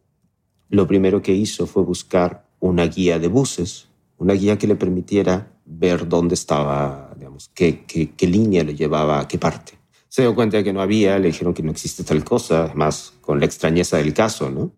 lo 0.68 0.86
primero 0.86 1.22
que 1.22 1.32
hizo 1.32 1.66
fue 1.66 1.82
buscar 1.82 2.46
una 2.60 2.84
guía 2.86 3.18
de 3.18 3.28
buses, 3.28 3.88
una 4.18 4.34
guía 4.34 4.58
que 4.58 4.66
le 4.66 4.76
permitiera 4.76 5.52
ver 5.64 6.08
dónde 6.08 6.34
estaba, 6.34 7.12
digamos, 7.32 7.50
qué, 7.54 7.84
qué, 8.16 8.26
línea 8.26 8.64
le 8.64 8.74
llevaba 8.74 9.20
a 9.20 9.28
qué 9.28 9.38
parte. 9.38 9.72
Se 10.08 10.22
dio 10.22 10.34
cuenta 10.34 10.58
de 10.58 10.64
que 10.64 10.72
no 10.72 10.82
había, 10.82 11.18
le 11.18 11.28
dijeron 11.28 11.54
que 11.54 11.62
no 11.62 11.70
existe 11.70 12.04
tal 12.04 12.22
cosa, 12.24 12.64
además 12.64 13.14
con 13.22 13.40
la 13.40 13.46
extrañeza 13.46 13.96
del 13.96 14.12
caso, 14.12 14.50
¿no? 14.50 14.72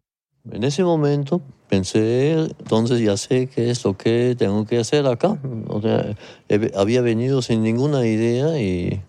En 0.51 0.63
ese 0.63 0.85
momento 0.85 1.41
pensé, 1.69 2.33
entonces 2.33 3.01
ya 3.01 3.17
sé 3.17 3.49
qué 3.49 3.71
es 3.71 3.83
lo 3.85 3.97
que 3.97 4.37
tengo 4.39 4.67
que 4.67 4.79
hacer 4.79 5.07
acá. 5.07 5.39
O 5.69 5.81
sea, 5.81 6.15
había 6.77 7.01
venido 7.01 7.41
sin 7.41 7.63
ninguna 7.63 8.07
idea 8.07 8.61
y, 8.61 9.03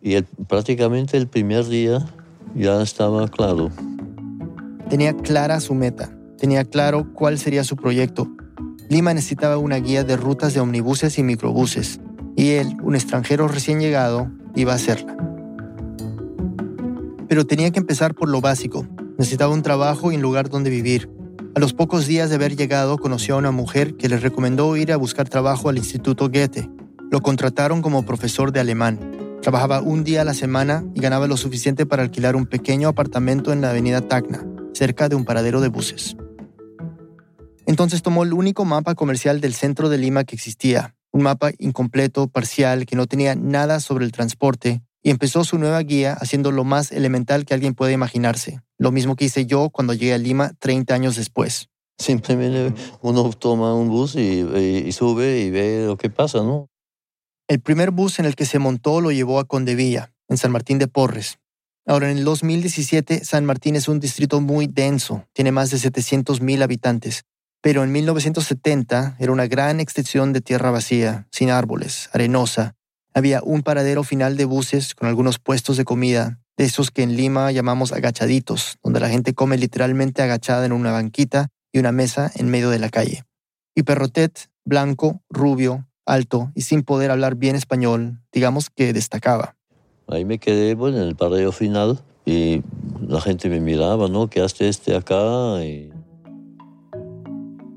y 0.00 0.22
prácticamente 0.48 1.18
el 1.18 1.28
primer 1.28 1.66
día 1.66 2.06
ya 2.54 2.80
estaba 2.82 3.28
claro. 3.28 3.70
Tenía 4.88 5.14
clara 5.16 5.60
su 5.60 5.74
meta, 5.74 6.16
tenía 6.38 6.64
claro 6.64 7.12
cuál 7.12 7.38
sería 7.38 7.62
su 7.62 7.76
proyecto 7.76 8.28
Lima 8.90 9.14
necesitaba 9.14 9.56
una 9.56 9.76
guía 9.76 10.02
de 10.02 10.16
rutas 10.16 10.52
de 10.52 10.58
omnibuses 10.58 11.16
y 11.16 11.22
microbuses, 11.22 12.00
y 12.40 12.52
él, 12.52 12.74
un 12.82 12.94
extranjero 12.94 13.48
recién 13.48 13.80
llegado, 13.80 14.30
iba 14.54 14.72
a 14.72 14.76
hacerla. 14.76 15.14
Pero 17.28 17.44
tenía 17.44 17.70
que 17.70 17.80
empezar 17.80 18.14
por 18.14 18.30
lo 18.30 18.40
básico. 18.40 18.86
Necesitaba 19.18 19.52
un 19.52 19.60
trabajo 19.60 20.10
y 20.10 20.16
un 20.16 20.22
lugar 20.22 20.48
donde 20.48 20.70
vivir. 20.70 21.10
A 21.54 21.60
los 21.60 21.74
pocos 21.74 22.06
días 22.06 22.30
de 22.30 22.36
haber 22.36 22.56
llegado, 22.56 22.96
conoció 22.96 23.34
a 23.34 23.38
una 23.38 23.50
mujer 23.50 23.94
que 23.98 24.08
le 24.08 24.16
recomendó 24.16 24.74
ir 24.78 24.90
a 24.90 24.96
buscar 24.96 25.28
trabajo 25.28 25.68
al 25.68 25.76
Instituto 25.76 26.30
Goethe. 26.30 26.70
Lo 27.10 27.20
contrataron 27.20 27.82
como 27.82 28.06
profesor 28.06 28.52
de 28.52 28.60
alemán. 28.60 29.36
Trabajaba 29.42 29.82
un 29.82 30.02
día 30.02 30.22
a 30.22 30.24
la 30.24 30.32
semana 30.32 30.82
y 30.94 31.02
ganaba 31.02 31.26
lo 31.26 31.36
suficiente 31.36 31.84
para 31.84 32.04
alquilar 32.04 32.36
un 32.36 32.46
pequeño 32.46 32.88
apartamento 32.88 33.52
en 33.52 33.60
la 33.60 33.68
avenida 33.68 34.00
Tacna, 34.00 34.46
cerca 34.72 35.10
de 35.10 35.14
un 35.14 35.26
paradero 35.26 35.60
de 35.60 35.68
buses. 35.68 36.16
Entonces 37.66 38.00
tomó 38.00 38.22
el 38.22 38.32
único 38.32 38.64
mapa 38.64 38.94
comercial 38.94 39.42
del 39.42 39.52
centro 39.52 39.90
de 39.90 39.98
Lima 39.98 40.24
que 40.24 40.36
existía, 40.36 40.94
un 41.12 41.22
mapa 41.22 41.52
incompleto, 41.58 42.28
parcial, 42.28 42.86
que 42.86 42.96
no 42.96 43.06
tenía 43.06 43.34
nada 43.34 43.80
sobre 43.80 44.04
el 44.04 44.12
transporte, 44.12 44.82
y 45.02 45.10
empezó 45.10 45.44
su 45.44 45.58
nueva 45.58 45.80
guía 45.80 46.12
haciendo 46.12 46.52
lo 46.52 46.64
más 46.64 46.92
elemental 46.92 47.44
que 47.44 47.54
alguien 47.54 47.74
puede 47.74 47.92
imaginarse, 47.92 48.60
lo 48.78 48.92
mismo 48.92 49.16
que 49.16 49.24
hice 49.24 49.46
yo 49.46 49.70
cuando 49.70 49.94
llegué 49.94 50.14
a 50.14 50.18
Lima 50.18 50.52
30 50.58 50.94
años 50.94 51.16
después. 51.16 51.68
Simplemente 51.98 52.74
uno 53.02 53.30
toma 53.30 53.74
un 53.74 53.88
bus 53.88 54.14
y, 54.16 54.90
sube 54.92 55.40
y 55.40 55.50
ve 55.50 55.84
lo 55.86 55.96
que 55.96 56.10
pasa, 56.10 56.38
¿no? 56.38 56.68
El 57.48 57.60
primer 57.60 57.90
bus 57.90 58.18
en 58.18 58.26
el 58.26 58.36
que 58.36 58.46
se 58.46 58.58
montó 58.58 59.00
lo 59.00 59.10
llevó 59.10 59.38
a 59.38 59.44
Condevilla, 59.44 60.12
en 60.28 60.38
San 60.38 60.52
Martín 60.52 60.78
de 60.78 60.86
Porres. 60.86 61.38
Ahora, 61.86 62.10
en 62.10 62.18
el 62.18 62.24
2017, 62.24 63.24
San 63.24 63.44
Martín 63.44 63.74
es 63.74 63.88
un 63.88 64.00
distrito 64.00 64.40
muy 64.40 64.66
denso, 64.66 65.26
tiene 65.32 65.50
más 65.50 65.70
de 65.70 65.78
700.000 65.78 66.62
habitantes, 66.62 67.24
pero 67.60 67.84
en 67.84 67.92
1970 67.92 69.16
era 69.18 69.32
una 69.32 69.46
gran 69.46 69.80
extensión 69.80 70.32
de 70.32 70.40
tierra 70.40 70.70
vacía, 70.70 71.26
sin 71.30 71.50
árboles, 71.50 72.08
arenosa. 72.12 72.74
Había 73.12 73.42
un 73.42 73.62
paradero 73.62 74.02
final 74.04 74.36
de 74.36 74.44
buses 74.44 74.94
con 74.94 75.08
algunos 75.08 75.38
puestos 75.38 75.76
de 75.76 75.84
comida, 75.84 76.40
de 76.56 76.64
esos 76.64 76.90
que 76.90 77.02
en 77.02 77.16
Lima 77.16 77.52
llamamos 77.52 77.92
agachaditos, 77.92 78.78
donde 78.82 79.00
la 79.00 79.08
gente 79.08 79.34
come 79.34 79.58
literalmente 79.58 80.22
agachada 80.22 80.64
en 80.64 80.72
una 80.72 80.92
banquita 80.92 81.48
y 81.72 81.78
una 81.78 81.92
mesa 81.92 82.30
en 82.34 82.48
medio 82.50 82.70
de 82.70 82.78
la 82.78 82.88
calle. 82.88 83.24
Y 83.74 83.82
Perrotet, 83.82 84.48
blanco, 84.64 85.22
rubio, 85.28 85.86
alto 86.06 86.50
y 86.54 86.62
sin 86.62 86.82
poder 86.82 87.10
hablar 87.10 87.36
bien 87.36 87.56
español, 87.56 88.20
digamos 88.32 88.70
que 88.70 88.92
destacaba. 88.92 89.56
Ahí 90.08 90.24
me 90.24 90.38
quedé 90.38 90.70
en 90.70 90.94
el 90.94 91.14
paradero 91.14 91.52
final 91.52 92.00
y 92.26 92.62
la 93.06 93.20
gente 93.20 93.48
me 93.48 93.60
miraba, 93.60 94.08
¿no? 94.08 94.28
¿Qué 94.28 94.40
hace 94.40 94.68
este 94.68 94.96
acá? 94.96 95.62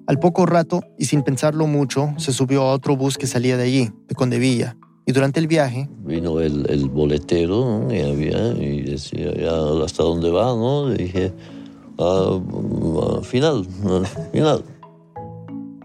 Al 0.05 0.19
poco 0.19 0.45
rato, 0.45 0.81
y 0.97 1.05
sin 1.05 1.23
pensarlo 1.23 1.67
mucho, 1.67 2.13
se 2.17 2.33
subió 2.33 2.63
a 2.63 2.73
otro 2.73 2.97
bus 2.97 3.17
que 3.17 3.27
salía 3.27 3.57
de 3.57 3.63
allí, 3.63 3.91
de 4.07 4.15
Condevilla. 4.15 4.75
Y 5.05 5.11
durante 5.11 5.39
el 5.39 5.47
viaje... 5.47 5.89
Vino 5.99 6.39
el, 6.39 6.89
boletero 6.89 7.87
y, 7.91 7.99
había, 8.01 8.49
y 8.53 8.81
decía, 8.81 9.31
¿hasta 9.83 10.03
dónde 10.03 10.29
va? 10.29 10.45
¿no? 10.45 10.89
dije, 10.89 11.33
ah, 11.99 12.39
final, 13.23 13.65
final. 14.31 14.63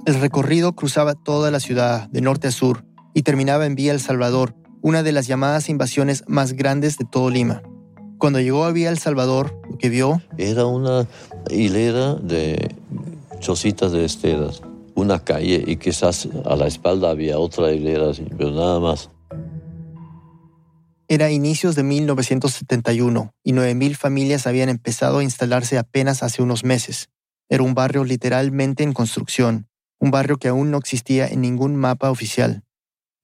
El 0.07 0.21
recorrido 0.21 0.73
cruzaba 0.75 1.15
toda 1.15 1.51
la 1.51 1.61
ciudad, 1.61 2.09
de 2.11 2.21
norte 2.21 2.49
a 2.49 2.51
sur, 2.53 2.85
y 3.15 3.23
terminaba 3.23 3.67
en 3.67 3.75
Vía 3.75 3.93
El 3.93 4.01
Salvador, 4.01 4.55
una 4.81 5.03
de 5.03 5.13
las 5.13 5.27
llamadas 5.27 5.69
invasiones 5.69 6.25
más 6.29 6.53
grandes 6.55 6.99
de 6.99 7.05
todo 7.05 7.31
Lima. 7.31 7.63
Cuando 8.19 8.41
llegó 8.41 8.65
a 8.65 8.73
Vía 8.73 8.91
El 8.91 8.99
Salvador, 8.99 9.61
lo 9.71 9.79
que 9.79 9.89
vio... 9.89 10.23
Era 10.39 10.67
una 10.67 11.07
hilera 11.51 12.15
de 12.15 12.75
chocitas 13.39 13.93
de 13.93 14.05
esteras, 14.05 14.63
una 14.95 15.23
calle 15.25 15.63
y 15.67 15.77
quizás 15.77 16.29
a 16.45 16.57
la 16.57 16.67
espalda 16.67 17.11
había 17.11 17.39
otra 17.39 17.73
hilera, 17.73 18.11
pero 18.37 18.51
nada 18.51 18.81
más. 18.81 19.11
Era 21.11 21.31
inicios 21.31 21.75
de 21.75 21.85
1971 21.85 23.33
y 23.43 23.53
9.000 23.53 23.97
familias 23.97 24.47
habían 24.47 24.69
empezado 24.69 25.19
a 25.19 25.23
instalarse 25.23 25.79
apenas 25.79 26.23
hace 26.23 26.43
unos 26.43 26.65
meses. 26.65 27.09
Era 27.49 27.63
un 27.63 27.75
barrio 27.75 28.05
literalmente 28.05 28.83
en 28.83 28.93
construcción, 28.93 29.69
un 29.99 30.11
barrio 30.11 30.37
que 30.37 30.49
aún 30.49 30.71
no 30.71 30.77
existía 30.77 31.27
en 31.27 31.41
ningún 31.41 31.77
mapa 31.77 32.11
oficial. 32.11 32.63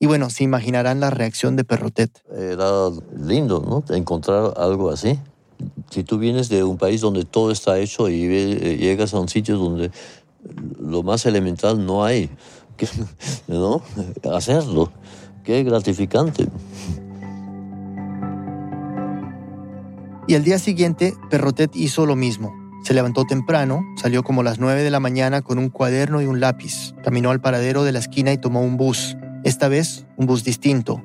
Y 0.00 0.06
bueno, 0.06 0.30
se 0.30 0.44
imaginarán 0.44 1.00
la 1.00 1.10
reacción 1.10 1.56
de 1.56 1.64
Perrotet. 1.64 2.22
Era 2.30 2.88
lindo, 3.16 3.60
¿no? 3.60 3.94
Encontrar 3.94 4.54
algo 4.56 4.90
así. 4.90 5.18
Si 5.90 6.04
tú 6.04 6.18
vienes 6.18 6.48
de 6.48 6.64
un 6.64 6.78
país 6.78 7.00
donde 7.00 7.24
todo 7.24 7.50
está 7.50 7.78
hecho 7.78 8.08
y 8.08 8.24
eh, 8.24 8.76
llegas 8.78 9.14
a 9.14 9.20
un 9.20 9.28
sitio 9.28 9.56
donde 9.56 9.90
lo 10.80 11.02
más 11.02 11.26
elemental 11.26 11.84
no 11.84 12.04
hay, 12.04 12.30
¿no? 13.48 13.82
Hacerlo, 14.32 14.92
qué 15.42 15.62
gratificante. 15.62 16.46
Y 20.26 20.34
al 20.34 20.44
día 20.44 20.58
siguiente, 20.58 21.14
Perrotet 21.30 21.76
hizo 21.76 22.06
lo 22.06 22.16
mismo. 22.16 22.52
Se 22.82 22.94
levantó 22.94 23.24
temprano, 23.24 23.82
salió 23.96 24.22
como 24.22 24.42
las 24.42 24.58
9 24.58 24.82
de 24.82 24.90
la 24.90 25.00
mañana 25.00 25.42
con 25.42 25.58
un 25.58 25.68
cuaderno 25.68 26.22
y 26.22 26.26
un 26.26 26.40
lápiz, 26.40 26.94
caminó 27.02 27.30
al 27.30 27.40
paradero 27.40 27.84
de 27.84 27.92
la 27.92 27.98
esquina 27.98 28.32
y 28.32 28.38
tomó 28.38 28.62
un 28.62 28.76
bus. 28.76 29.16
Esta 29.42 29.68
vez, 29.68 30.06
un 30.16 30.26
bus 30.26 30.44
distinto, 30.44 31.02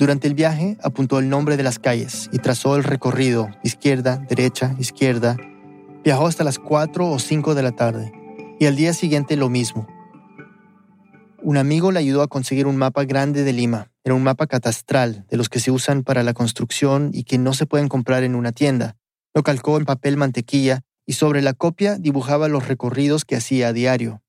durante 0.00 0.26
el 0.26 0.32
viaje 0.34 0.78
apuntó 0.82 1.18
el 1.18 1.28
nombre 1.28 1.58
de 1.58 1.62
las 1.62 1.78
calles 1.78 2.30
y 2.32 2.38
trazó 2.38 2.74
el 2.74 2.84
recorrido, 2.84 3.50
izquierda, 3.62 4.16
derecha, 4.16 4.74
izquierda. 4.78 5.36
Viajó 6.02 6.26
hasta 6.26 6.42
las 6.42 6.58
4 6.58 7.06
o 7.06 7.18
5 7.18 7.54
de 7.54 7.62
la 7.62 7.72
tarde 7.72 8.10
y 8.58 8.64
al 8.64 8.76
día 8.76 8.94
siguiente 8.94 9.36
lo 9.36 9.50
mismo. 9.50 9.86
Un 11.42 11.58
amigo 11.58 11.92
le 11.92 11.98
ayudó 11.98 12.22
a 12.22 12.28
conseguir 12.28 12.66
un 12.66 12.76
mapa 12.76 13.04
grande 13.04 13.44
de 13.44 13.52
Lima, 13.52 13.90
Era 14.02 14.14
un 14.14 14.22
mapa 14.22 14.46
catastral 14.46 15.26
de 15.28 15.36
los 15.36 15.50
que 15.50 15.60
se 15.60 15.70
usan 15.70 16.02
para 16.02 16.22
la 16.22 16.32
construcción 16.32 17.10
y 17.12 17.24
que 17.24 17.36
no 17.36 17.52
se 17.52 17.66
pueden 17.66 17.88
comprar 17.88 18.24
en 18.24 18.34
una 18.34 18.52
tienda. 18.52 18.96
Lo 19.34 19.42
calcó 19.42 19.76
en 19.76 19.84
papel 19.84 20.16
mantequilla 20.16 20.80
y 21.04 21.12
sobre 21.12 21.42
la 21.42 21.52
copia 21.52 21.98
dibujaba 21.98 22.48
los 22.48 22.66
recorridos 22.66 23.26
que 23.26 23.36
hacía 23.36 23.68
a 23.68 23.72
diario. 23.74 24.22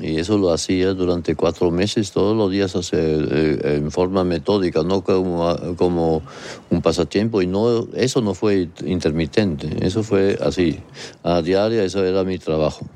Y 0.00 0.18
eso 0.18 0.36
lo 0.36 0.52
hacía 0.52 0.94
durante 0.94 1.34
cuatro 1.34 1.70
meses, 1.70 2.10
todos 2.10 2.36
los 2.36 2.50
días 2.50 2.74
eh, 2.92 3.58
en 3.76 3.90
forma 3.90 4.24
metódica, 4.24 4.82
no 4.82 5.02
como, 5.02 5.56
como, 5.76 6.22
un 6.70 6.82
pasatiempo. 6.82 7.40
Y 7.40 7.46
no, 7.46 7.86
eso 7.94 8.20
no 8.20 8.34
fue 8.34 8.68
intermitente, 8.84 9.68
eso 9.86 10.02
fue 10.02 10.38
así, 10.40 10.80
a 11.22 11.40
diario, 11.40 11.82
eso 11.82 12.04
era 12.04 12.24
mi 12.24 12.38
trabajo. 12.38 12.86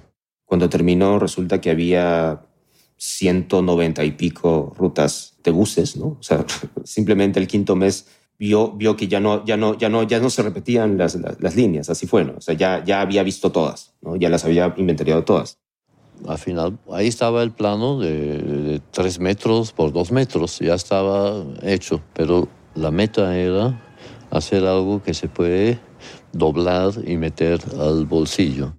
Cuando 0.45 0.69
terminó, 0.69 1.19
resulta 1.19 1.61
que 1.61 1.71
había 1.71 2.43
190 2.97 4.05
y 4.05 4.11
pico 4.13 4.75
rutas 4.77 5.37
de 5.45 5.53
buses, 5.53 5.97
¿no? 5.97 6.19
O 6.19 6.23
sea, 6.23 6.45
simplemente 6.85 7.39
el 7.39 7.47
quinto 7.47 7.77
mes 7.77 8.07
vio, 8.37 8.73
vio 8.73 8.97
que 8.97 9.07
ya 9.07 9.21
no, 9.21 9.45
ya, 9.45 9.57
no, 9.57 9.79
ya, 9.79 9.89
no, 9.89 10.03
ya 10.03 10.19
no 10.19 10.29
se 10.29 10.43
repetían 10.43 10.99
las, 10.99 11.15
las, 11.15 11.55
líneas, 11.55 11.89
así 11.89 12.07
fue, 12.07 12.25
¿no? 12.25 12.35
O 12.39 12.41
sea, 12.41 12.55
ya, 12.55 12.83
ya 12.85 13.01
había 13.01 13.23
visto 13.23 13.53
todas, 13.53 13.95
¿no? 14.03 14.17
Ya 14.17 14.29
las 14.29 14.45
había 14.45 14.75
inventariado 14.77 15.25
todas 15.25 15.60
al 16.27 16.39
final 16.39 16.79
ahí 16.93 17.09
estaba 17.09 17.43
el 17.43 17.53
plano 17.53 17.99
de, 17.99 18.81
tres 18.91 19.19
metros 19.21 19.73
por 19.73 19.93
dos 19.93 20.13
metros, 20.13 20.59
ya 20.59 20.75
estaba 20.75 21.45
hecho, 21.63 22.01
pero 22.15 22.49
la 22.75 22.91
meta 22.91 23.37
era 23.37 23.81
hacer 24.31 24.65
algo 24.65 25.03
que 25.03 25.15
se 25.15 25.29
puede 25.29 25.81
doblar 26.33 26.93
y 27.05 27.17
meter 27.17 27.61
al 27.79 28.07
bolsillo. 28.07 28.75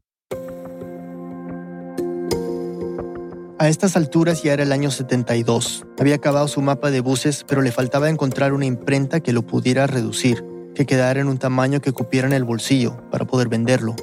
A 3.59 3.67
estas 3.67 3.95
alturas 3.95 4.41
ya 4.41 4.53
era 4.53 4.63
el 4.63 4.71
año 4.71 4.89
72. 4.89 5.85
Había 5.99 6.15
acabado 6.15 6.47
su 6.47 6.61
mapa 6.61 6.89
de 6.89 6.99
buses, 6.99 7.45
pero 7.47 7.61
le 7.61 7.71
faltaba 7.71 8.09
encontrar 8.09 8.53
una 8.53 8.65
imprenta 8.65 9.19
que 9.19 9.33
lo 9.33 9.43
pudiera 9.43 9.85
reducir, 9.85 10.43
que 10.73 10.87
quedara 10.87 11.21
en 11.21 11.27
un 11.27 11.37
tamaño 11.37 11.79
que 11.79 11.91
cupiera 11.91 12.25
en 12.27 12.33
el 12.33 12.43
bolsillo 12.43 12.97
para 13.11 13.25
poder 13.25 13.49
venderlo. 13.49 13.95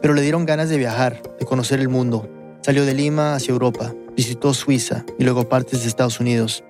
Pero 0.00 0.14
le 0.14 0.22
dieron 0.22 0.46
ganas 0.46 0.70
de 0.70 0.78
viajar, 0.78 1.22
de 1.38 1.44
conocer 1.44 1.80
el 1.80 1.90
mundo, 1.90 2.30
Salió 2.64 2.86
de 2.86 2.94
Lima 2.94 3.34
hacia 3.34 3.52
Europa, 3.52 3.92
visitó 4.16 4.54
Suiza 4.54 5.04
y 5.18 5.24
luego 5.24 5.50
partes 5.50 5.82
de 5.82 5.88
Estados 5.88 6.18
Unidos. 6.18 6.64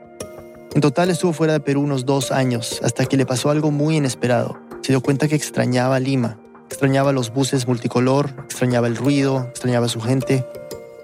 En 0.75 0.81
total 0.81 1.09
estuvo 1.09 1.33
fuera 1.33 1.53
de 1.53 1.61
Perú 1.61 1.83
unos 1.83 2.05
dos 2.05 2.33
años, 2.33 2.81
hasta 2.83 3.07
que 3.07 3.17
le 3.17 3.27
pasó 3.27 3.49
algo 3.49 3.71
muy 3.71 3.99
inesperado. 3.99 4.59
Se 4.83 4.91
dio 4.91 5.01
cuenta 5.01 5.29
que 5.29 5.37
extrañaba 5.37 6.01
Lima, 6.01 6.37
extrañaba 6.67 7.13
los 7.13 7.33
buses 7.33 7.69
multicolor, 7.69 8.35
extrañaba 8.43 8.89
el 8.89 8.97
ruido, 8.97 9.47
extrañaba 9.51 9.87
su 9.87 10.01
gente. 10.01 10.45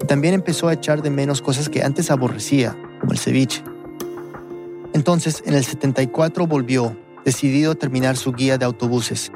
Y 0.02 0.06
también 0.06 0.34
empezó 0.34 0.66
a 0.66 0.72
echar 0.72 1.02
de 1.02 1.10
menos 1.10 1.40
cosas 1.40 1.68
que 1.68 1.84
antes 1.84 2.10
aborrecía, 2.10 2.76
como 2.98 3.12
el 3.12 3.18
ceviche. 3.20 3.62
Entonces, 4.92 5.44
en 5.46 5.54
el 5.54 5.64
74 5.64 6.48
volvió, 6.48 6.96
decidido 7.24 7.70
a 7.70 7.76
terminar 7.76 8.16
su 8.16 8.32
guía 8.32 8.58
de 8.58 8.64
autobuses. 8.64 9.30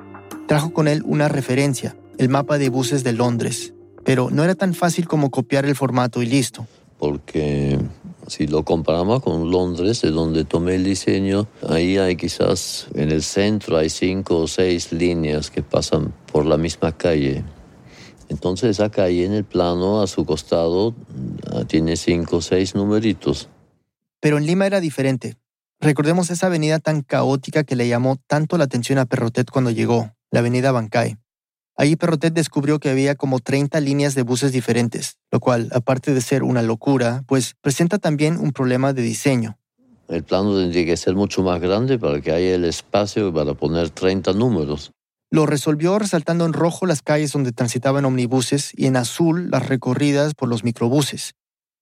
Trajo 0.48 0.72
con 0.72 0.88
él 0.88 1.04
una 1.06 1.28
referencia, 1.28 1.94
el 2.18 2.28
mapa 2.28 2.58
de 2.58 2.70
buses 2.70 3.04
de 3.04 3.12
Londres, 3.12 3.73
pero 4.04 4.30
no 4.30 4.44
era 4.44 4.54
tan 4.54 4.74
fácil 4.74 5.08
como 5.08 5.30
copiar 5.30 5.64
el 5.64 5.74
formato 5.74 6.22
y 6.22 6.26
listo. 6.26 6.66
Porque 6.98 7.78
si 8.26 8.46
lo 8.46 8.64
comparamos 8.64 9.22
con 9.22 9.50
Londres, 9.50 10.02
de 10.02 10.10
donde 10.10 10.44
tomé 10.44 10.76
el 10.76 10.84
diseño, 10.84 11.46
ahí 11.68 11.98
hay 11.98 12.16
quizás 12.16 12.86
en 12.94 13.10
el 13.10 13.22
centro 13.22 13.76
hay 13.76 13.90
cinco 13.90 14.38
o 14.38 14.48
seis 14.48 14.92
líneas 14.92 15.50
que 15.50 15.62
pasan 15.62 16.14
por 16.32 16.46
la 16.46 16.56
misma 16.56 16.96
calle. 16.96 17.44
Entonces 18.28 18.70
esa 18.70 18.90
calle 18.90 19.24
en 19.24 19.32
el 19.32 19.44
plano 19.44 20.00
a 20.00 20.06
su 20.06 20.24
costado 20.24 20.94
ah, 21.52 21.64
tiene 21.66 21.96
cinco 21.96 22.36
o 22.36 22.42
seis 22.42 22.74
numeritos. 22.74 23.48
Pero 24.20 24.38
en 24.38 24.46
Lima 24.46 24.66
era 24.66 24.80
diferente. 24.80 25.36
Recordemos 25.80 26.30
esa 26.30 26.46
avenida 26.46 26.78
tan 26.78 27.02
caótica 27.02 27.64
que 27.64 27.76
le 27.76 27.88
llamó 27.88 28.16
tanto 28.26 28.56
la 28.56 28.64
atención 28.64 28.98
a 28.98 29.04
Perrotet 29.04 29.50
cuando 29.50 29.70
llegó, 29.70 30.12
la 30.30 30.40
avenida 30.40 30.72
Bancay. 30.72 31.18
Ahí 31.76 31.96
Perrotet 31.96 32.32
descubrió 32.32 32.78
que 32.78 32.88
había 32.88 33.16
como 33.16 33.40
30 33.40 33.80
líneas 33.80 34.14
de 34.14 34.22
buses 34.22 34.52
diferentes, 34.52 35.18
lo 35.32 35.40
cual, 35.40 35.68
aparte 35.72 36.14
de 36.14 36.20
ser 36.20 36.44
una 36.44 36.62
locura, 36.62 37.24
pues 37.26 37.54
presenta 37.60 37.98
también 37.98 38.38
un 38.38 38.52
problema 38.52 38.92
de 38.92 39.02
diseño. 39.02 39.58
El 40.08 40.22
plano 40.22 40.56
tendría 40.56 40.84
que 40.84 40.96
ser 40.96 41.16
mucho 41.16 41.42
más 41.42 41.60
grande 41.60 41.98
para 41.98 42.20
que 42.20 42.30
haya 42.30 42.54
el 42.54 42.64
espacio 42.64 43.32
para 43.34 43.54
poner 43.54 43.90
30 43.90 44.34
números. 44.34 44.92
Lo 45.30 45.46
resolvió 45.46 45.98
resaltando 45.98 46.46
en 46.46 46.52
rojo 46.52 46.86
las 46.86 47.02
calles 47.02 47.32
donde 47.32 47.50
transitaban 47.50 48.04
omnibuses 48.04 48.72
y 48.76 48.86
en 48.86 48.96
azul 48.96 49.50
las 49.50 49.68
recorridas 49.68 50.34
por 50.34 50.48
los 50.48 50.62
microbuses. 50.62 51.32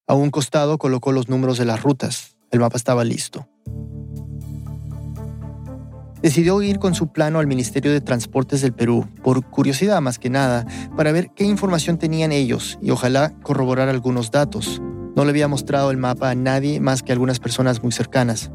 A 0.07 0.15
un 0.15 0.31
costado 0.31 0.79
colocó 0.79 1.13
los 1.13 1.29
números 1.29 1.59
de 1.59 1.67
las 1.67 1.83
rutas. 1.83 2.37
El 2.51 2.61
mapa 2.61 2.79
estaba 2.79 3.05
listo 3.05 3.47
decidió 6.23 6.63
ir 6.63 6.79
con 6.79 6.95
su 6.95 7.09
plano 7.09 7.39
al 7.39 7.47
Ministerio 7.47 7.93
de 7.93 8.01
Transportes 8.01 8.61
del 8.63 8.73
Perú, 8.73 9.07
por 9.23 9.45
curiosidad 9.45 10.01
más 10.01 10.19
que 10.19 10.31
nada, 10.31 10.67
para 10.97 11.13
ver 11.13 11.31
qué 11.35 11.45
información 11.45 11.99
tenían 11.99 12.33
ellos 12.33 12.79
y 12.81 12.91
ojalá 12.91 13.35
corroborar 13.43 13.89
algunos 13.89 14.31
datos. 14.31 14.81
No 15.15 15.25
le 15.25 15.31
había 15.31 15.49
mostrado 15.49 15.91
el 15.91 15.99
mapa 15.99 16.31
a 16.31 16.35
nadie 16.35 16.81
más 16.81 17.03
que 17.03 17.13
a 17.13 17.15
algunas 17.15 17.41
personas 17.41 17.83
muy 17.83 17.93
cercanas. 17.93 18.51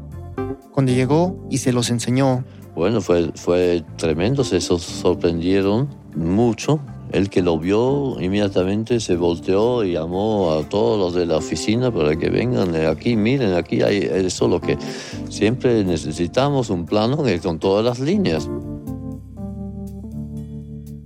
Cuando 0.72 0.92
llegó 0.92 1.46
y 1.50 1.58
se 1.58 1.72
los 1.72 1.90
enseñó, 1.90 2.44
bueno, 2.74 3.00
fue, 3.00 3.32
fue 3.34 3.84
tremendo, 3.96 4.44
se 4.44 4.60
sorprendieron 4.60 5.88
mucho 6.14 6.80
el 7.12 7.30
que 7.30 7.42
lo 7.42 7.58
vio 7.58 8.20
inmediatamente 8.20 9.00
se 9.00 9.16
volteó 9.16 9.84
y 9.84 9.92
llamó 9.92 10.52
a 10.52 10.68
todos 10.68 10.98
los 10.98 11.14
de 11.14 11.26
la 11.26 11.36
oficina 11.36 11.90
para 11.92 12.16
que 12.16 12.30
vengan 12.30 12.74
aquí, 12.76 13.16
miren, 13.16 13.54
aquí 13.54 13.82
hay 13.82 13.98
eso 13.98 14.48
lo 14.48 14.60
que 14.60 14.78
siempre 15.30 15.84
necesitamos, 15.84 16.70
un 16.70 16.86
plano 16.86 17.24
con 17.42 17.58
todas 17.58 17.84
las 17.84 18.00
líneas. 18.00 18.48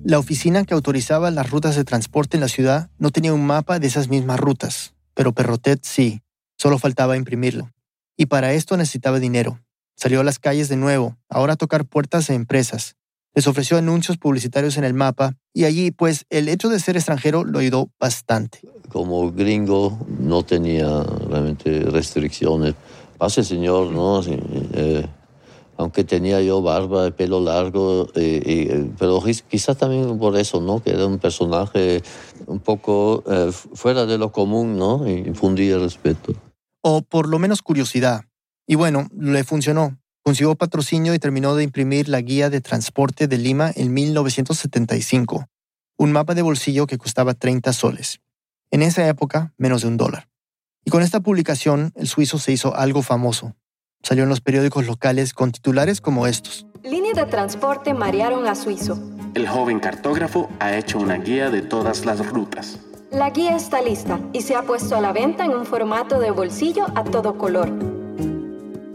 La 0.04 0.18
oficina 0.18 0.64
que 0.64 0.74
autorizaba 0.74 1.30
las 1.30 1.50
rutas 1.50 1.76
de 1.76 1.84
transporte 1.84 2.36
en 2.36 2.40
la 2.40 2.48
ciudad 2.48 2.90
no 2.98 3.10
tenía 3.10 3.32
un 3.32 3.46
mapa 3.46 3.78
de 3.78 3.86
esas 3.86 4.08
mismas 4.08 4.40
rutas, 4.40 4.94
pero 5.14 5.32
Perrotet 5.32 5.84
sí, 5.84 6.22
solo 6.58 6.78
faltaba 6.78 7.16
imprimirlo. 7.16 7.70
Y 8.16 8.26
para 8.26 8.52
esto 8.52 8.76
necesitaba 8.76 9.20
dinero. 9.20 9.60
Salió 9.94 10.20
a 10.20 10.24
las 10.24 10.40
calles 10.40 10.68
de 10.68 10.76
nuevo, 10.76 11.16
ahora 11.28 11.52
a 11.52 11.56
tocar 11.56 11.84
puertas 11.84 12.26
de 12.26 12.34
empresas, 12.34 12.96
les 13.34 13.46
ofreció 13.46 13.78
anuncios 13.78 14.18
publicitarios 14.18 14.76
en 14.76 14.84
el 14.84 14.94
mapa 14.94 15.34
y 15.54 15.64
allí 15.64 15.90
pues 15.90 16.26
el 16.30 16.48
hecho 16.48 16.68
de 16.68 16.80
ser 16.80 16.96
extranjero 16.96 17.44
lo 17.44 17.58
ayudó 17.58 17.90
bastante. 17.98 18.60
Como 18.88 19.32
gringo 19.32 19.98
no 20.20 20.42
tenía 20.44 21.02
realmente 21.02 21.80
restricciones. 21.80 22.74
Pase 23.18 23.44
señor, 23.44 23.90
¿no? 23.90 24.20
Eh, 24.26 25.06
aunque 25.78 26.04
tenía 26.04 26.42
yo 26.42 26.60
barba, 26.60 27.10
pelo 27.12 27.40
largo, 27.40 28.08
eh, 28.14 28.42
eh, 28.44 28.90
pero 28.98 29.22
quizás 29.48 29.76
también 29.76 30.18
por 30.18 30.36
eso, 30.36 30.60
¿no? 30.60 30.82
Que 30.82 30.90
era 30.90 31.06
un 31.06 31.18
personaje 31.18 32.02
un 32.46 32.60
poco 32.60 33.24
fuera 33.74 34.04
de 34.04 34.18
lo 34.18 34.32
común, 34.32 34.76
¿no? 34.76 35.08
Y 35.08 35.12
infundía 35.12 35.78
respeto. 35.78 36.34
O 36.82 37.02
por 37.02 37.28
lo 37.28 37.38
menos 37.38 37.62
curiosidad. 37.62 38.22
Y 38.66 38.74
bueno, 38.74 39.08
le 39.16 39.44
funcionó. 39.44 40.01
Consiguió 40.24 40.54
patrocinio 40.54 41.14
y 41.14 41.18
terminó 41.18 41.56
de 41.56 41.64
imprimir 41.64 42.08
la 42.08 42.20
Guía 42.20 42.48
de 42.48 42.60
Transporte 42.60 43.26
de 43.26 43.38
Lima 43.38 43.72
en 43.74 43.92
1975, 43.92 45.48
un 45.96 46.12
mapa 46.12 46.34
de 46.34 46.42
bolsillo 46.42 46.86
que 46.86 46.96
costaba 46.96 47.34
30 47.34 47.72
soles. 47.72 48.20
En 48.70 48.82
esa 48.82 49.06
época, 49.08 49.52
menos 49.56 49.82
de 49.82 49.88
un 49.88 49.96
dólar. 49.96 50.28
Y 50.84 50.92
con 50.92 51.02
esta 51.02 51.18
publicación, 51.18 51.92
el 51.96 52.06
suizo 52.06 52.38
se 52.38 52.52
hizo 52.52 52.76
algo 52.76 53.02
famoso. 53.02 53.56
Salió 54.04 54.22
en 54.22 54.28
los 54.28 54.40
periódicos 54.40 54.86
locales 54.86 55.34
con 55.34 55.50
titulares 55.50 56.00
como 56.00 56.28
estos. 56.28 56.66
Línea 56.84 57.14
de 57.14 57.26
transporte 57.26 57.92
marearon 57.92 58.46
a 58.46 58.54
Suizo. 58.54 58.98
El 59.34 59.48
joven 59.48 59.80
cartógrafo 59.80 60.50
ha 60.60 60.76
hecho 60.76 60.98
una 60.98 61.16
guía 61.18 61.50
de 61.50 61.62
todas 61.62 62.04
las 62.04 62.24
rutas. 62.26 62.78
La 63.10 63.30
guía 63.30 63.56
está 63.56 63.82
lista 63.82 64.20
y 64.32 64.42
se 64.42 64.54
ha 64.54 64.62
puesto 64.62 64.96
a 64.96 65.00
la 65.00 65.12
venta 65.12 65.44
en 65.44 65.52
un 65.52 65.66
formato 65.66 66.18
de 66.18 66.30
bolsillo 66.30 66.86
a 66.96 67.04
todo 67.04 67.38
color. 67.38 68.01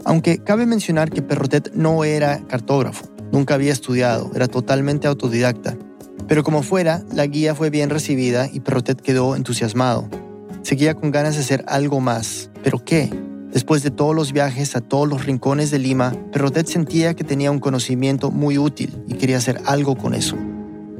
Aunque 0.04 0.38
cabe 0.38 0.66
mencionar 0.66 1.10
que 1.10 1.22
Perrotet 1.22 1.72
no 1.74 2.04
era 2.04 2.40
cartógrafo, 2.46 3.06
nunca 3.32 3.54
había 3.54 3.72
estudiado, 3.72 4.30
era 4.34 4.48
totalmente 4.48 5.06
autodidacta. 5.06 5.76
Pero 6.26 6.42
como 6.42 6.62
fuera, 6.62 7.02
la 7.12 7.26
guía 7.26 7.54
fue 7.54 7.70
bien 7.70 7.90
recibida 7.90 8.48
y 8.52 8.60
Perrotet 8.60 9.00
quedó 9.00 9.36
entusiasmado. 9.36 10.08
Seguía 10.62 10.94
con 10.94 11.10
ganas 11.10 11.34
de 11.34 11.40
hacer 11.40 11.64
algo 11.68 12.00
más. 12.00 12.50
¿Pero 12.62 12.84
qué? 12.84 13.10
Después 13.52 13.82
de 13.82 13.90
todos 13.90 14.14
los 14.14 14.32
viajes 14.32 14.76
a 14.76 14.80
todos 14.80 15.08
los 15.08 15.24
rincones 15.24 15.70
de 15.70 15.78
Lima, 15.78 16.14
Perrotet 16.32 16.66
sentía 16.66 17.14
que 17.14 17.24
tenía 17.24 17.50
un 17.50 17.60
conocimiento 17.60 18.30
muy 18.30 18.58
útil 18.58 19.02
y 19.08 19.14
quería 19.14 19.38
hacer 19.38 19.60
algo 19.64 19.96
con 19.96 20.14
eso. 20.14 20.36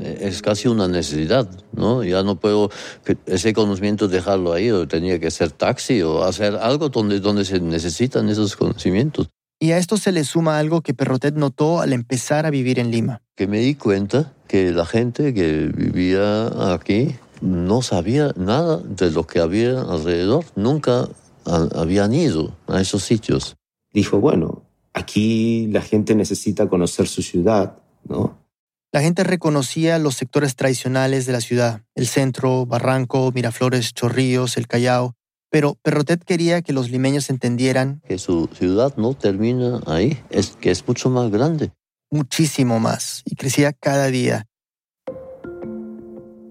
Eh, 0.08 0.28
es 0.28 0.42
casi 0.42 0.68
una 0.68 0.88
necesidad, 0.88 1.48
¿no? 1.72 2.02
Ya 2.04 2.22
no 2.22 2.38
puedo 2.40 2.70
ese 3.26 3.52
conocimiento 3.52 4.08
dejarlo 4.08 4.52
ahí, 4.52 4.70
o 4.70 4.86
tenía 4.88 5.18
que 5.18 5.30
ser 5.30 5.50
taxi 5.50 6.02
o 6.02 6.24
hacer 6.24 6.56
algo 6.56 6.88
donde, 6.88 7.20
donde 7.20 7.44
se 7.44 7.60
necesitan 7.60 8.28
esos 8.28 8.56
conocimientos. 8.56 9.28
Y 9.60 9.72
a 9.72 9.78
esto 9.78 9.96
se 9.96 10.12
le 10.12 10.24
suma 10.24 10.58
algo 10.58 10.82
que 10.82 10.94
Perrotet 10.94 11.34
notó 11.34 11.80
al 11.80 11.92
empezar 11.92 12.46
a 12.46 12.50
vivir 12.50 12.78
en 12.78 12.90
Lima. 12.90 13.22
Que 13.36 13.48
me 13.48 13.58
di 13.58 13.74
cuenta 13.74 14.32
que 14.46 14.70
la 14.70 14.86
gente 14.86 15.34
que 15.34 15.66
vivía 15.74 16.72
aquí 16.72 17.16
no 17.40 17.82
sabía 17.82 18.32
nada 18.36 18.78
de 18.78 19.10
lo 19.10 19.26
que 19.26 19.40
había 19.40 19.80
alrededor. 19.80 20.44
Nunca 20.54 21.08
habían 21.44 22.14
ido 22.14 22.56
a 22.68 22.80
esos 22.80 23.02
sitios. 23.02 23.56
dijo, 23.92 24.20
bueno, 24.20 24.62
aquí 24.92 25.66
la 25.68 25.82
gente 25.82 26.14
necesita 26.14 26.68
conocer 26.68 27.08
su 27.08 27.22
ciudad, 27.22 27.78
¿no? 28.04 28.37
La 28.90 29.02
gente 29.02 29.22
reconocía 29.22 29.98
los 29.98 30.14
sectores 30.14 30.56
tradicionales 30.56 31.26
de 31.26 31.32
la 31.32 31.42
ciudad, 31.42 31.82
el 31.94 32.06
centro, 32.06 32.64
Barranco, 32.64 33.30
Miraflores, 33.32 33.92
Chorrillos, 33.92 34.56
el 34.56 34.66
Callao, 34.66 35.14
pero 35.50 35.74
Perrotet 35.82 36.24
quería 36.24 36.62
que 36.62 36.72
los 36.72 36.90
limeños 36.90 37.28
entendieran 37.28 38.00
que 38.08 38.16
su 38.16 38.48
ciudad 38.50 38.96
no 38.96 39.12
termina 39.12 39.80
ahí, 39.86 40.18
es 40.30 40.56
que 40.58 40.70
es 40.70 40.88
mucho 40.88 41.10
más 41.10 41.30
grande. 41.30 41.70
Muchísimo 42.10 42.80
más, 42.80 43.20
y 43.26 43.34
crecía 43.34 43.74
cada 43.74 44.06
día. 44.06 44.46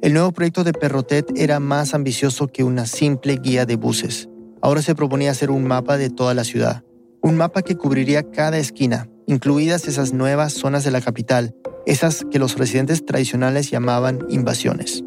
El 0.03 0.13
nuevo 0.13 0.31
proyecto 0.31 0.63
de 0.63 0.73
Perrotet 0.73 1.31
era 1.35 1.59
más 1.59 1.95
ambicioso 1.95 2.47
que 2.47 2.63
una 2.63 2.85
simple 2.85 3.37
guía 3.37 3.65
de 3.65 3.77
buses. 3.77 4.29
Ahora 4.61 4.83
se 4.83 4.93
proponía 4.93 5.31
hacer 5.31 5.49
un 5.49 5.63
mapa 5.63 5.97
de 5.97 6.11
toda 6.11 6.35
la 6.35 6.43
ciudad, 6.43 6.83
un 7.23 7.35
mapa 7.35 7.63
que 7.63 7.77
cubriría 7.77 8.29
cada 8.29 8.59
esquina, 8.59 9.09
incluidas 9.25 9.87
esas 9.87 10.13
nuevas 10.13 10.53
zonas 10.53 10.83
de 10.83 10.91
la 10.91 11.01
capital, 11.01 11.55
esas 11.87 12.25
que 12.29 12.37
los 12.37 12.57
residentes 12.57 13.05
tradicionales 13.05 13.71
llamaban 13.71 14.19
invasiones. 14.29 15.05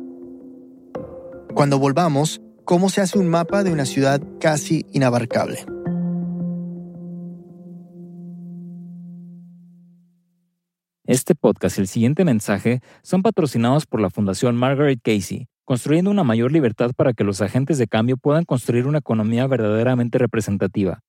Cuando 1.54 1.78
volvamos, 1.78 2.40
¿cómo 2.64 2.88
se 2.88 3.02
hace 3.02 3.18
un 3.18 3.28
mapa 3.28 3.62
de 3.62 3.70
una 3.70 3.84
ciudad 3.84 4.22
casi 4.40 4.86
inabarcable? 4.90 5.66
Este 11.04 11.34
podcast 11.34 11.76
y 11.76 11.82
el 11.82 11.88
siguiente 11.88 12.24
mensaje 12.24 12.80
son 13.02 13.20
patrocinados 13.20 13.84
por 13.84 14.00
la 14.00 14.08
Fundación 14.08 14.56
Margaret 14.56 15.00
Casey, 15.02 15.48
construyendo 15.66 16.10
una 16.10 16.24
mayor 16.24 16.50
libertad 16.50 16.92
para 16.96 17.12
que 17.12 17.24
los 17.24 17.42
agentes 17.42 17.76
de 17.76 17.88
cambio 17.88 18.16
puedan 18.16 18.46
construir 18.46 18.86
una 18.86 18.98
economía 18.98 19.46
verdaderamente 19.46 20.16
representativa. 20.16 21.00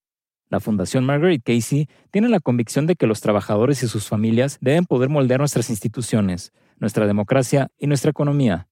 La 0.52 0.60
Fundación 0.60 1.04
Margaret 1.06 1.42
Casey 1.46 1.88
tiene 2.12 2.28
la 2.28 2.42
convicción 2.42 2.86
de 2.86 2.98
que 2.98 3.08
los 3.08 3.22
trabajadores 3.22 3.84
y 3.84 3.88
sus 3.88 4.10
familias 4.10 4.58
deben 4.60 4.84
poder 4.86 5.08
moldear 5.08 5.40
nuestras 5.40 5.70
instituciones, 5.70 6.52
nuestra 6.78 7.08
democracia 7.08 7.70
y 7.78 7.88
nuestra 7.88 8.12
economía. 8.12 8.68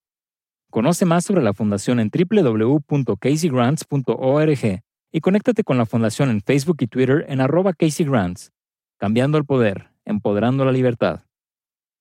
Conoce 0.69 1.05
más 1.05 1.23
sobre 1.23 1.41
la 1.41 1.53
Fundación 1.53 2.01
en 2.01 2.11
www.caseygrants.org 2.11 4.81
y 5.11 5.21
conéctate 5.21 5.63
con 5.63 5.77
la 5.77 5.85
Fundación 5.85 6.29
en 6.29 6.41
Facebook 6.41 6.79
y 6.81 6.87
Twitter 6.87 7.23
en 7.29 7.39
arroba 7.39 7.71
CaseyGrants. 7.71 8.51
Cambiando 8.97 9.37
el 9.37 9.45
poder, 9.45 9.91
empoderando 10.03 10.65
la 10.65 10.73
libertad. 10.73 11.21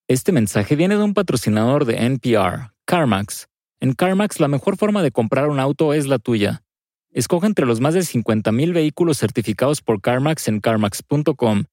Este 0.09 0.33
mensaje 0.33 0.75
viene 0.75 0.97
de 0.97 1.03
un 1.03 1.13
patrocinador 1.13 1.85
de 1.85 2.05
NPR, 2.05 2.73
CarMax. 2.83 3.47
En 3.79 3.93
CarMax 3.93 4.41
la 4.41 4.49
mejor 4.49 4.75
forma 4.75 5.01
de 5.03 5.11
comprar 5.11 5.47
un 5.47 5.61
auto 5.61 5.93
es 5.93 6.05
la 6.05 6.19
tuya. 6.19 6.63
Escoge 7.11 7.47
entre 7.47 7.65
los 7.65 7.79
más 7.79 7.95
de 7.95 8.01
50.000 8.01 8.71
vehículos 8.71 9.17
certificados 9.17 9.81
por 9.81 9.99
CarMax 9.99 10.47
en 10.47 10.59
carmax.com. 10.59 11.63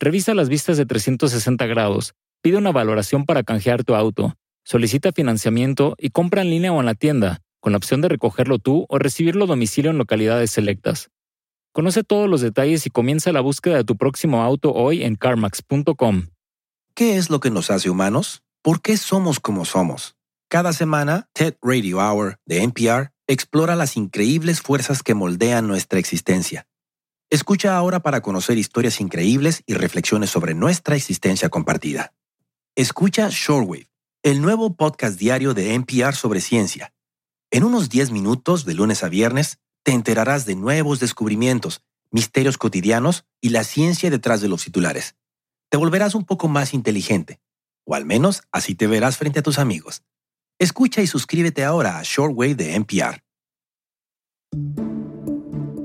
Revisa 0.00 0.34
las 0.34 0.48
vistas 0.48 0.76
de 0.76 0.86
360 0.86 1.66
grados, 1.66 2.14
pide 2.42 2.56
una 2.56 2.72
valoración 2.72 3.24
para 3.24 3.44
canjear 3.44 3.84
tu 3.84 3.94
auto, 3.94 4.34
solicita 4.64 5.12
financiamiento 5.12 5.94
y 5.98 6.10
compra 6.10 6.42
en 6.42 6.50
línea 6.50 6.72
o 6.72 6.80
en 6.80 6.86
la 6.86 6.96
tienda, 6.96 7.42
con 7.60 7.72
la 7.72 7.78
opción 7.78 8.00
de 8.00 8.08
recogerlo 8.08 8.58
tú 8.58 8.86
o 8.88 8.98
recibirlo 8.98 9.44
a 9.44 9.48
domicilio 9.48 9.92
en 9.92 9.98
localidades 9.98 10.50
selectas. 10.50 11.10
Conoce 11.72 12.02
todos 12.02 12.28
los 12.28 12.40
detalles 12.40 12.84
y 12.84 12.90
comienza 12.90 13.30
la 13.30 13.40
búsqueda 13.40 13.76
de 13.76 13.84
tu 13.84 13.96
próximo 13.96 14.42
auto 14.42 14.72
hoy 14.72 15.04
en 15.04 15.14
carmax.com. 15.14 16.26
¿Qué 16.94 17.16
es 17.16 17.30
lo 17.30 17.38
que 17.38 17.50
nos 17.50 17.70
hace 17.70 17.88
humanos? 17.88 18.42
¿Por 18.62 18.82
qué 18.82 18.96
somos 18.96 19.38
como 19.38 19.64
somos? 19.64 20.16
Cada 20.48 20.72
semana, 20.72 21.28
TED 21.32 21.54
Radio 21.62 21.98
Hour 21.98 22.38
de 22.44 22.62
NPR 22.64 23.12
explora 23.26 23.76
las 23.76 23.96
increíbles 23.96 24.60
fuerzas 24.60 25.02
que 25.02 25.14
moldean 25.14 25.66
nuestra 25.66 25.98
existencia. 25.98 26.66
Escucha 27.30 27.76
ahora 27.76 28.00
para 28.00 28.20
conocer 28.20 28.58
historias 28.58 29.00
increíbles 29.00 29.62
y 29.66 29.74
reflexiones 29.74 30.30
sobre 30.30 30.54
nuestra 30.54 30.96
existencia 30.96 31.48
compartida. 31.48 32.12
Escucha 32.74 33.28
Shortwave, 33.30 33.88
el 34.22 34.42
nuevo 34.42 34.76
podcast 34.76 35.18
diario 35.18 35.54
de 35.54 35.74
NPR 35.74 36.14
sobre 36.14 36.40
ciencia. 36.40 36.92
En 37.50 37.64
unos 37.64 37.88
10 37.88 38.10
minutos, 38.10 38.64
de 38.64 38.74
lunes 38.74 39.02
a 39.02 39.08
viernes, 39.08 39.58
te 39.82 39.92
enterarás 39.92 40.46
de 40.46 40.54
nuevos 40.54 41.00
descubrimientos, 41.00 41.82
misterios 42.10 42.58
cotidianos 42.58 43.24
y 43.40 43.48
la 43.48 43.64
ciencia 43.64 44.10
detrás 44.10 44.40
de 44.40 44.48
los 44.48 44.64
titulares. 44.64 45.16
Te 45.70 45.76
volverás 45.76 46.14
un 46.14 46.24
poco 46.24 46.48
más 46.48 46.74
inteligente, 46.74 47.40
o 47.84 47.94
al 47.94 48.04
menos 48.04 48.42
así 48.52 48.74
te 48.74 48.86
verás 48.86 49.16
frente 49.16 49.40
a 49.40 49.42
tus 49.42 49.58
amigos. 49.58 50.02
Escucha 50.62 51.02
y 51.02 51.08
suscríbete 51.08 51.64
ahora 51.64 51.98
a 51.98 52.02
Shortwave 52.04 52.54
de 52.54 52.76
NPR. 52.76 53.20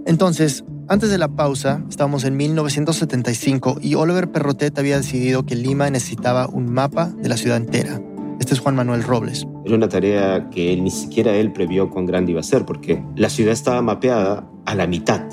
Entonces, 0.06 0.63
antes 0.88 1.10
de 1.10 1.18
la 1.18 1.30
pausa, 1.30 1.84
estábamos 1.90 2.26
en 2.26 2.38
1975 2.38 3.80
y 3.82 3.96
Oliver 3.96 4.32
Perrotet 4.32 4.78
había 4.78 4.98
decidido 4.98 5.48
que 5.48 5.56
Lima 5.56 5.90
necesitaba 5.90 6.46
un 6.46 6.72
mapa 6.72 7.08
de 7.08 7.28
la 7.28 7.38
ciudad 7.38 7.58
entera. 7.58 8.00
Este 8.40 8.54
es 8.54 8.60
Juan 8.60 8.76
Manuel 8.76 9.02
Robles. 9.02 9.48
Era 9.66 9.78
una 9.78 9.90
tarea 9.90 10.48
que 10.52 10.80
ni 10.80 10.92
siquiera 10.92 11.32
él 11.34 11.52
previó 11.54 11.90
cuán 11.90 12.06
grande 12.06 12.34
iba 12.34 12.42
a 12.42 12.44
ser, 12.44 12.63
porque 12.63 13.04
la 13.16 13.32
ciudad 13.32 13.54
estaba 13.54 13.82
mapeada 13.82 14.48
a 14.68 14.76
la 14.76 14.86
mitad. 14.86 15.28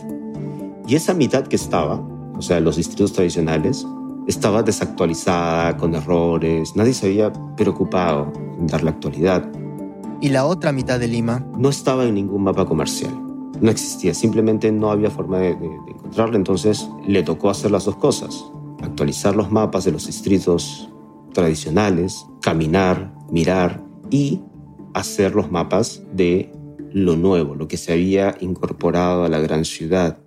Y 0.88 0.94
esa 0.94 1.12
mitad 1.12 1.46
que 1.46 1.56
estaba, 1.56 1.96
o 2.34 2.40
sea, 2.40 2.60
los 2.60 2.76
distritos 2.76 3.12
tradicionales, 3.12 3.86
estaba 4.26 4.62
desactualizada, 4.62 5.76
con 5.76 5.94
errores, 5.94 6.74
nadie 6.76 6.94
se 6.94 7.08
había 7.08 7.30
preocupado 7.56 8.32
dar 8.60 8.82
la 8.82 8.90
actualidad. 8.90 9.50
Y 10.20 10.30
la 10.30 10.46
otra 10.46 10.72
mitad 10.72 10.98
de 10.98 11.08
Lima. 11.08 11.46
No 11.56 11.68
estaba 11.68 12.04
en 12.04 12.14
ningún 12.14 12.44
mapa 12.44 12.64
comercial, 12.64 13.12
no 13.60 13.70
existía, 13.70 14.14
simplemente 14.14 14.72
no 14.72 14.90
había 14.90 15.10
forma 15.10 15.38
de, 15.38 15.54
de, 15.54 15.68
de 15.68 15.90
encontrarla, 15.90 16.36
entonces 16.36 16.88
le 17.06 17.22
tocó 17.22 17.50
hacer 17.50 17.70
las 17.70 17.84
dos 17.84 17.96
cosas, 17.96 18.44
actualizar 18.82 19.36
los 19.36 19.50
mapas 19.50 19.84
de 19.84 19.92
los 19.92 20.06
distritos 20.06 20.90
tradicionales, 21.32 22.26
caminar, 22.40 23.14
mirar 23.30 23.84
y 24.10 24.40
hacer 24.94 25.34
los 25.34 25.50
mapas 25.50 26.02
de 26.12 26.52
lo 26.92 27.16
nuevo, 27.16 27.54
lo 27.54 27.68
que 27.68 27.76
se 27.76 27.92
había 27.92 28.36
incorporado 28.40 29.24
a 29.24 29.28
la 29.28 29.40
gran 29.40 29.64
ciudad. 29.64 30.18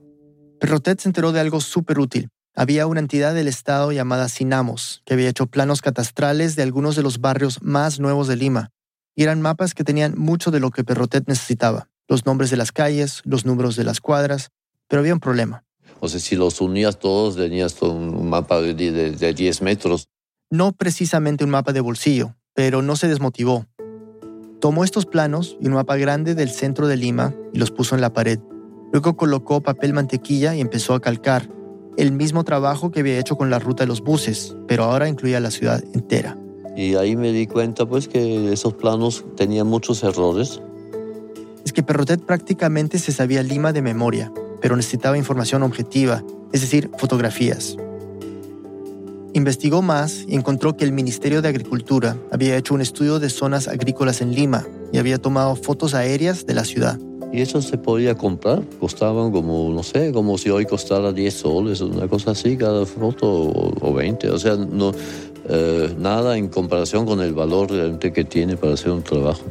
Perrotet 0.59 0.99
se 0.99 1.09
enteró 1.09 1.31
de 1.31 1.39
algo 1.39 1.61
súper 1.61 1.99
útil 1.99 2.29
había 2.57 2.87
una 2.87 2.99
entidad 2.99 3.35
del 3.35 3.47
Estado 3.47 3.91
llamada 3.91 4.27
Sinamos, 4.29 5.03
que 5.05 5.13
había 5.13 5.29
hecho 5.29 5.45
planos 5.45 5.83
catastrales 5.83 6.55
de 6.55 6.63
algunos 6.63 6.95
de 6.95 7.03
los 7.03 7.21
barrios 7.21 7.61
más 7.61 7.99
nuevos 7.99 8.27
de 8.27 8.35
Lima, 8.35 8.71
y 9.15 9.21
eran 9.21 9.41
mapas 9.41 9.75
que 9.75 9.83
tenían 9.83 10.17
mucho 10.17 10.49
de 10.49 10.59
lo 10.59 10.71
que 10.71 10.83
Perrotet 10.83 11.27
necesitaba, 11.27 11.87
los 12.07 12.25
nombres 12.25 12.49
de 12.49 12.57
las 12.57 12.71
calles, 12.71 13.21
los 13.25 13.45
números 13.45 13.75
de 13.75 13.83
las 13.83 14.01
cuadras, 14.01 14.49
pero 14.87 15.01
había 15.01 15.13
un 15.13 15.19
problema. 15.19 15.65
O 15.99 16.09
sea, 16.09 16.19
si 16.19 16.35
los 16.35 16.59
unías 16.59 16.97
todos, 16.97 17.35
tenías 17.35 17.79
un 17.83 18.27
mapa 18.27 18.59
de, 18.59 18.73
de, 18.73 19.11
de 19.11 19.33
10 19.35 19.61
metros. 19.61 20.07
No 20.49 20.71
precisamente 20.71 21.43
un 21.43 21.51
mapa 21.51 21.73
de 21.73 21.81
bolsillo, 21.81 22.35
pero 22.55 22.81
no 22.81 22.95
se 22.95 23.07
desmotivó. 23.07 23.67
Tomó 24.59 24.83
estos 24.83 25.05
planos 25.05 25.57
y 25.61 25.67
un 25.67 25.73
mapa 25.73 25.95
grande 25.97 26.33
del 26.33 26.49
centro 26.49 26.87
de 26.87 26.97
Lima 26.97 27.35
y 27.53 27.59
los 27.59 27.69
puso 27.69 27.93
en 27.93 28.01
la 28.01 28.13
pared. 28.13 28.39
Luego 28.91 29.15
colocó 29.15 29.61
papel 29.61 29.93
mantequilla 29.93 30.55
y 30.55 30.61
empezó 30.61 30.95
a 30.95 31.01
calcar, 31.01 31.49
el 31.97 32.11
mismo 32.11 32.43
trabajo 32.43 32.91
que 32.91 32.99
había 32.99 33.19
hecho 33.19 33.35
con 33.35 33.49
la 33.49 33.59
ruta 33.59 33.83
de 33.83 33.87
los 33.87 34.01
buses, 34.01 34.55
pero 34.67 34.83
ahora 34.83 35.09
incluía 35.09 35.39
la 35.39 35.51
ciudad 35.51 35.83
entera. 35.93 36.37
Y 36.75 36.93
ahí 36.93 37.15
me 37.15 37.31
di 37.31 37.47
cuenta 37.47 37.87
pues 37.87 38.07
que 38.07 38.53
esos 38.53 38.75
planos 38.75 39.25
tenían 39.35 39.65
muchos 39.65 40.03
errores. 40.03 40.61
Es 41.65 41.73
que 41.73 41.81
Perrotet 41.81 42.21
prácticamente 42.21 42.99
se 42.99 43.11
sabía 43.11 43.41
Lima 43.41 43.73
de 43.73 43.81
memoria, 43.81 44.31
pero 44.61 44.75
necesitaba 44.75 45.17
información 45.17 45.63
objetiva, 45.63 46.23
es 46.53 46.61
decir, 46.61 46.91
fotografías. 46.97 47.77
Investigó 49.33 49.81
más 49.81 50.23
y 50.27 50.35
encontró 50.35 50.77
que 50.77 50.85
el 50.85 50.91
Ministerio 50.91 51.41
de 51.41 51.49
Agricultura 51.49 52.15
había 52.31 52.55
hecho 52.57 52.75
un 52.75 52.81
estudio 52.81 53.19
de 53.19 53.29
zonas 53.29 53.67
agrícolas 53.67 54.21
en 54.21 54.33
Lima 54.33 54.65
y 54.91 54.97
había 54.97 55.17
tomado 55.17 55.55
fotos 55.55 55.93
aéreas 55.93 56.45
de 56.45 56.53
la 56.53 56.65
ciudad. 56.65 56.99
Y 57.31 57.41
eso 57.41 57.61
se 57.61 57.77
podía 57.77 58.15
comprar, 58.15 58.63
costaban 58.79 59.31
como, 59.31 59.69
no 59.69 59.83
sé, 59.83 60.13
como 60.13 60.37
si 60.37 60.49
hoy 60.49 60.65
costara 60.65 61.11
10 61.11 61.33
soles, 61.33 61.81
una 61.81 62.07
cosa 62.07 62.31
así, 62.31 62.55
cada 62.55 62.85
foto 62.85 63.27
o, 63.27 63.93
20. 63.93 64.29
O 64.29 64.39
sea, 64.39 64.55
no, 64.55 64.93
eh, 65.49 65.93
nada 65.97 66.37
en 66.37 66.47
comparación 66.47 67.05
con 67.05 67.19
el 67.21 67.33
valor 67.33 67.69
realmente 67.69 68.13
que 68.13 68.23
tiene 68.23 68.55
para 68.55 68.73
hacer 68.73 68.91
un 68.91 69.03
trabajo. 69.03 69.43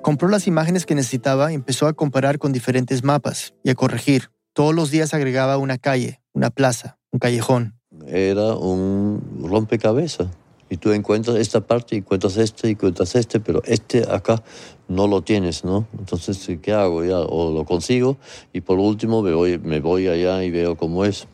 Compró 0.00 0.28
las 0.28 0.46
imágenes 0.46 0.86
que 0.86 0.94
necesitaba 0.94 1.50
y 1.52 1.54
empezó 1.54 1.86
a 1.86 1.92
comparar 1.92 2.38
con 2.38 2.52
diferentes 2.52 3.02
mapas 3.02 3.54
y 3.64 3.70
a 3.70 3.74
corregir. 3.74 4.30
Todos 4.52 4.74
los 4.74 4.90
días 4.90 5.14
agregaba 5.14 5.56
una 5.58 5.78
calle, 5.78 6.20
una 6.32 6.50
plaza, 6.50 6.98
un 7.10 7.18
callejón. 7.18 7.74
Era 8.06 8.54
un 8.54 9.22
rompecabezas 9.42 10.28
y 10.72 10.78
tú 10.78 10.90
encuentras 10.92 11.36
esta 11.36 11.60
parte 11.60 11.96
y 11.96 11.98
encuentras 11.98 12.38
este 12.38 12.68
y 12.68 12.70
encuentras 12.70 13.14
este, 13.14 13.40
pero 13.40 13.62
este 13.66 14.10
acá 14.10 14.42
no 14.88 15.06
lo 15.06 15.20
tienes, 15.20 15.66
¿no? 15.66 15.86
Entonces, 15.98 16.48
¿qué 16.62 16.72
hago? 16.72 17.04
Ya, 17.04 17.18
o 17.18 17.52
lo 17.52 17.66
consigo 17.66 18.16
y 18.54 18.62
por 18.62 18.78
último 18.78 19.20
me 19.20 19.34
voy, 19.34 19.58
me 19.58 19.80
voy 19.80 20.08
allá 20.08 20.42
y 20.42 20.50
veo 20.50 20.78
cómo 20.78 21.04
es. 21.04 21.28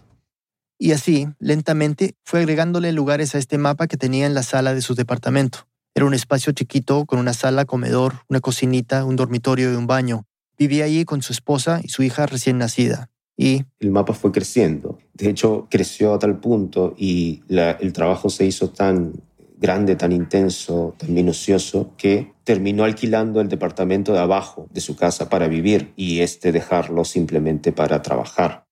Y 0.77 0.91
así, 0.91 1.29
lentamente, 1.39 2.17
fue 2.25 2.41
agregándole 2.41 2.91
lugares 2.91 3.37
a 3.37 3.39
este 3.39 3.59
mapa 3.59 3.87
que 3.87 3.97
tenía 3.97 4.27
en 4.27 4.35
la 4.35 4.43
sala 4.43 4.75
de 4.75 4.83
su 4.83 4.97
departamento. 4.97 5.69
Era 5.95 6.07
un 6.07 6.15
espacio 6.15 6.53
chiquito 6.53 7.07
con 7.07 7.21
una 7.21 7.33
sala, 7.33 7.65
comedor, 7.65 8.15
una 8.29 8.41
cocinita, 8.41 9.05
un 9.05 9.15
dormitorio 9.15 9.73
y 9.73 9.77
un 9.77 9.87
baño. 9.87 10.25
Vivía 10.59 10.87
allí 10.87 11.05
con 11.05 11.23
su 11.23 11.33
esposa 11.33 11.81
y 11.85 11.91
su 11.91 12.03
hija 12.03 12.27
recién 12.27 12.59
nacida. 12.59 13.09
Y 13.37 13.65
el 13.79 13.93
mapa 13.93 14.15
fue 14.15 14.33
creciendo. 14.33 14.99
De 15.15 15.31
hecho, 15.31 15.69
creció 15.71 16.13
a 16.13 16.19
tal 16.19 16.41
punto 16.41 16.97
y 16.99 17.45
el 17.49 17.93
trabajo 17.93 18.31
se 18.31 18.45
hizo 18.45 18.71
tan 18.71 19.28
grande, 19.61 19.97
tan 19.97 20.13
intenso, 20.13 20.95
tan 20.99 21.13
minucioso, 21.13 21.93
que 21.97 22.33
terminó 22.45 22.85
alquilando 22.85 23.41
el 23.41 23.49
departamento 23.49 24.13
de 24.13 24.21
abajo 24.21 24.69
de 24.73 24.81
su 24.81 24.97
casa 24.97 25.29
para 25.29 25.49
vivir 25.49 25.93
y 25.97 26.21
este 26.21 26.53
dejarlo 26.53 27.05
simplemente 27.05 27.73
para 27.73 28.03
trabajar. 28.03 28.67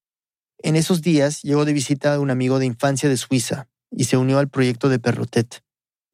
En 0.62 0.76
esos 0.76 1.02
días 1.02 1.42
llegó 1.42 1.64
de 1.64 1.72
visita 1.72 2.18
un 2.20 2.30
amigo 2.30 2.58
de 2.58 2.66
infancia 2.66 3.08
de 3.08 3.16
Suiza 3.16 3.68
y 3.90 4.04
se 4.04 4.16
unió 4.16 4.38
al 4.38 4.48
proyecto 4.48 4.88
de 4.88 4.98
Perrotet. 4.98 5.62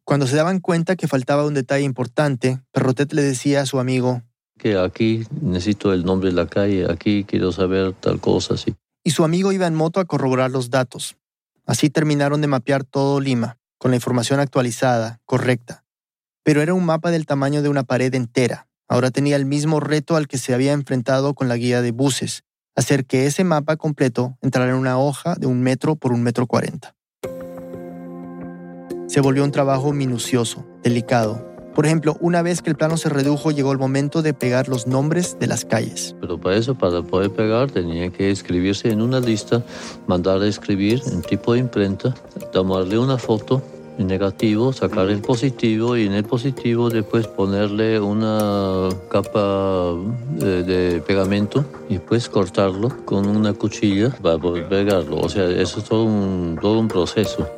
Cuando 0.04 0.26
se 0.26 0.36
daban 0.36 0.58
cuenta 0.58 0.96
que 0.96 1.06
faltaba 1.06 1.46
un 1.46 1.54
detalle 1.54 1.84
importante, 1.84 2.60
Perrotet 2.72 3.12
le 3.12 3.22
decía 3.22 3.60
a 3.60 3.66
su 3.66 3.78
amigo, 3.78 4.22
que 4.58 4.78
aquí 4.78 5.24
necesito 5.40 5.92
el 5.92 6.04
nombre 6.04 6.30
de 6.30 6.36
la 6.36 6.46
calle, 6.46 6.86
aquí 6.88 7.24
quiero 7.24 7.50
saber 7.50 7.94
tal 7.94 8.20
cosa, 8.20 8.56
sí. 8.56 8.74
Y 9.04 9.10
su 9.10 9.24
amigo 9.24 9.50
iba 9.50 9.66
en 9.66 9.74
moto 9.74 9.98
a 9.98 10.04
corroborar 10.04 10.50
los 10.52 10.70
datos. 10.70 11.16
Así 11.66 11.90
terminaron 11.90 12.40
de 12.40 12.46
mapear 12.46 12.84
todo 12.84 13.20
Lima, 13.20 13.58
con 13.82 13.90
la 13.90 13.96
información 13.96 14.38
actualizada, 14.38 15.20
correcta. 15.26 15.84
Pero 16.44 16.62
era 16.62 16.72
un 16.72 16.84
mapa 16.84 17.10
del 17.10 17.26
tamaño 17.26 17.62
de 17.62 17.68
una 17.68 17.82
pared 17.82 18.14
entera. 18.14 18.68
Ahora 18.86 19.10
tenía 19.10 19.34
el 19.34 19.44
mismo 19.44 19.80
reto 19.80 20.14
al 20.14 20.28
que 20.28 20.38
se 20.38 20.54
había 20.54 20.72
enfrentado 20.72 21.34
con 21.34 21.48
la 21.48 21.56
guía 21.56 21.82
de 21.82 21.90
buses, 21.90 22.44
hacer 22.76 23.06
que 23.06 23.26
ese 23.26 23.42
mapa 23.42 23.76
completo 23.76 24.38
entrara 24.40 24.70
en 24.70 24.76
una 24.76 24.98
hoja 24.98 25.34
de 25.34 25.48
un 25.48 25.62
metro 25.62 25.96
por 25.96 26.12
un 26.12 26.22
metro 26.22 26.46
cuarenta. 26.46 26.94
Se 29.08 29.20
volvió 29.20 29.42
un 29.42 29.50
trabajo 29.50 29.92
minucioso, 29.92 30.64
delicado, 30.84 31.51
por 31.74 31.86
ejemplo, 31.86 32.16
una 32.20 32.42
vez 32.42 32.62
que 32.62 32.70
el 32.70 32.76
plano 32.76 32.96
se 32.96 33.08
redujo, 33.08 33.50
llegó 33.50 33.72
el 33.72 33.78
momento 33.78 34.22
de 34.22 34.34
pegar 34.34 34.68
los 34.68 34.86
nombres 34.86 35.38
de 35.38 35.46
las 35.46 35.64
calles. 35.64 36.14
Pero 36.20 36.38
para 36.38 36.56
eso, 36.56 36.74
para 36.74 37.02
poder 37.02 37.30
pegar, 37.30 37.70
tenía 37.70 38.10
que 38.10 38.30
escribirse 38.30 38.90
en 38.90 39.00
una 39.00 39.20
lista, 39.20 39.62
mandar 40.06 40.42
a 40.42 40.46
escribir 40.46 41.02
en 41.06 41.22
tipo 41.22 41.54
de 41.54 41.60
imprenta, 41.60 42.14
tomarle 42.52 42.98
una 42.98 43.18
foto 43.18 43.62
en 43.98 44.06
negativo, 44.06 44.72
sacar 44.72 45.08
el 45.10 45.20
positivo 45.20 45.96
y 45.96 46.06
en 46.06 46.12
el 46.12 46.24
positivo 46.24 46.90
después 46.90 47.26
ponerle 47.26 48.00
una 48.00 48.88
capa 49.10 49.94
de, 50.30 50.62
de 50.62 51.00
pegamento 51.00 51.64
y 51.88 51.94
después 51.94 52.28
cortarlo 52.28 53.04
con 53.04 53.26
una 53.26 53.52
cuchilla 53.52 54.10
para 54.22 54.38
poder 54.38 54.68
pegarlo. 54.68 55.20
O 55.20 55.28
sea, 55.28 55.48
eso 55.48 55.80
es 55.80 55.84
todo 55.84 56.04
un, 56.04 56.58
todo 56.60 56.78
un 56.78 56.88
proceso. 56.88 57.48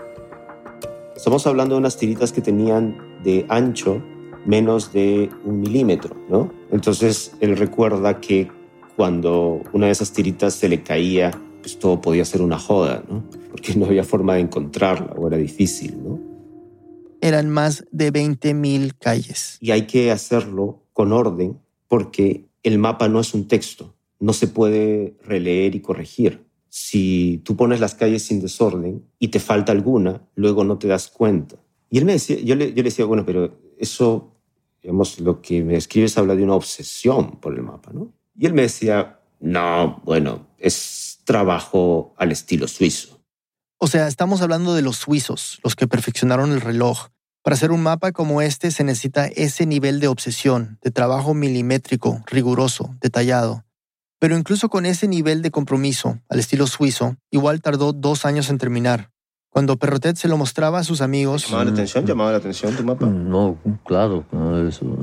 Estamos 1.25 1.47
hablando 1.47 1.77
de 1.77 1.79
unas 1.79 1.97
tiritas 1.97 2.33
que 2.33 2.43
tenían 2.43 2.99
de 3.23 3.47
ancho 3.49 4.03
menos 4.45 4.93
de 4.93 5.31
un 5.47 5.59
milímetro, 5.59 6.15
¿no? 6.29 6.53
Entonces 6.71 7.33
él 7.41 7.57
recuerda 7.57 8.21
que 8.21 8.51
cuando 8.95 9.63
una 9.73 9.87
de 9.87 9.93
esas 9.93 10.13
tiritas 10.13 10.53
se 10.53 10.69
le 10.69 10.83
caía, 10.83 11.31
pues 11.63 11.79
todo 11.79 12.03
podía 12.03 12.27
ser 12.27 12.43
una 12.43 12.59
joda, 12.59 13.03
¿no? 13.09 13.25
Porque 13.51 13.75
no 13.75 13.87
había 13.87 14.05
forma 14.05 14.35
de 14.35 14.41
encontrarla 14.41 15.15
o 15.17 15.27
era 15.27 15.39
difícil, 15.39 15.97
¿no? 16.05 16.21
Eran 17.23 17.49
más 17.49 17.87
de 17.91 18.13
20.000 18.13 18.93
calles. 18.99 19.57
Y 19.63 19.71
hay 19.71 19.87
que 19.87 20.11
hacerlo 20.11 20.83
con 20.93 21.11
orden 21.11 21.59
porque 21.89 22.45
el 22.63 22.77
mapa 22.77 23.09
no 23.09 23.21
es 23.21 23.33
un 23.33 23.49
texto, 23.49 23.95
no 24.21 24.35
se 24.35 24.47
puede 24.47 25.17
releer 25.23 25.75
y 25.75 25.81
corregir. 25.81 26.44
Si 26.77 27.41
tú 27.45 27.57
pones 27.57 27.79
las 27.79 27.95
calles 27.95 28.25
sin 28.25 28.41
desorden 28.41 29.07
y 29.21 29.29
te 29.29 29.39
falta 29.39 29.71
alguna, 29.71 30.23
luego 30.35 30.65
no 30.65 30.77
te 30.77 30.89
das 30.89 31.07
cuenta. 31.07 31.55
Y 31.89 31.99
él 31.99 32.05
me 32.05 32.15
decía, 32.15 32.37
yo 32.41 32.57
le, 32.57 32.71
yo 32.71 32.79
le 32.79 32.83
decía, 32.83 33.05
bueno, 33.05 33.25
pero 33.25 33.57
eso, 33.79 34.35
digamos, 34.83 35.21
lo 35.21 35.41
que 35.41 35.63
me 35.63 35.77
escribes 35.77 36.19
habla 36.19 36.35
de 36.35 36.43
una 36.43 36.57
obsesión 36.57 37.39
por 37.39 37.55
el 37.55 37.63
mapa, 37.63 37.93
¿no? 37.95 38.13
Y 38.37 38.47
él 38.47 38.55
me 38.55 38.63
decía, 38.63 39.21
no, 39.39 40.03
bueno, 40.05 40.49
es 40.59 41.21
trabajo 41.23 42.13
al 42.17 42.33
estilo 42.33 42.67
suizo. 42.67 43.21
O 43.79 43.87
sea, 43.87 44.09
estamos 44.09 44.43
hablando 44.43 44.75
de 44.75 44.83
los 44.83 44.97
suizos, 44.97 45.61
los 45.63 45.77
que 45.77 45.87
perfeccionaron 45.87 46.51
el 46.51 46.61
reloj. 46.61 47.07
Para 47.45 47.55
hacer 47.55 47.71
un 47.71 47.85
mapa 47.85 48.11
como 48.11 48.43
este 48.43 48.73
se 48.73 48.83
necesita 48.83 49.27
ese 49.27 49.65
nivel 49.65 50.01
de 50.01 50.09
obsesión, 50.09 50.81
de 50.83 50.91
trabajo 50.91 51.35
milimétrico, 51.35 52.21
riguroso, 52.27 52.97
detallado. 53.01 53.65
Pero 54.25 54.39
incluso 54.39 54.71
con 54.71 54.87
ese 54.87 55.07
nivel 55.07 55.43
de 55.43 55.51
compromiso, 55.51 56.19
al 56.31 56.39
estilo 56.39 56.67
suizo, 56.67 57.19
igual 57.31 57.61
tardó 57.61 57.93
dos 57.93 58.25
años 58.25 58.49
en 58.49 58.57
terminar. 58.57 59.11
Cuando 59.51 59.77
Perrotet 59.77 60.17
se 60.17 60.29
lo 60.29 60.39
mostraba 60.39 60.79
a 60.79 60.83
sus 60.83 61.03
amigos... 61.03 61.45
¿Llamaba 61.45 61.67
la 61.67 61.71
atención? 61.73 62.07
¿Llamaba 62.07 62.31
la 62.31 62.39
atención 62.39 62.75
tu 62.75 62.85
mapa? 62.85 63.05
No, 63.05 63.59
claro, 63.85 64.25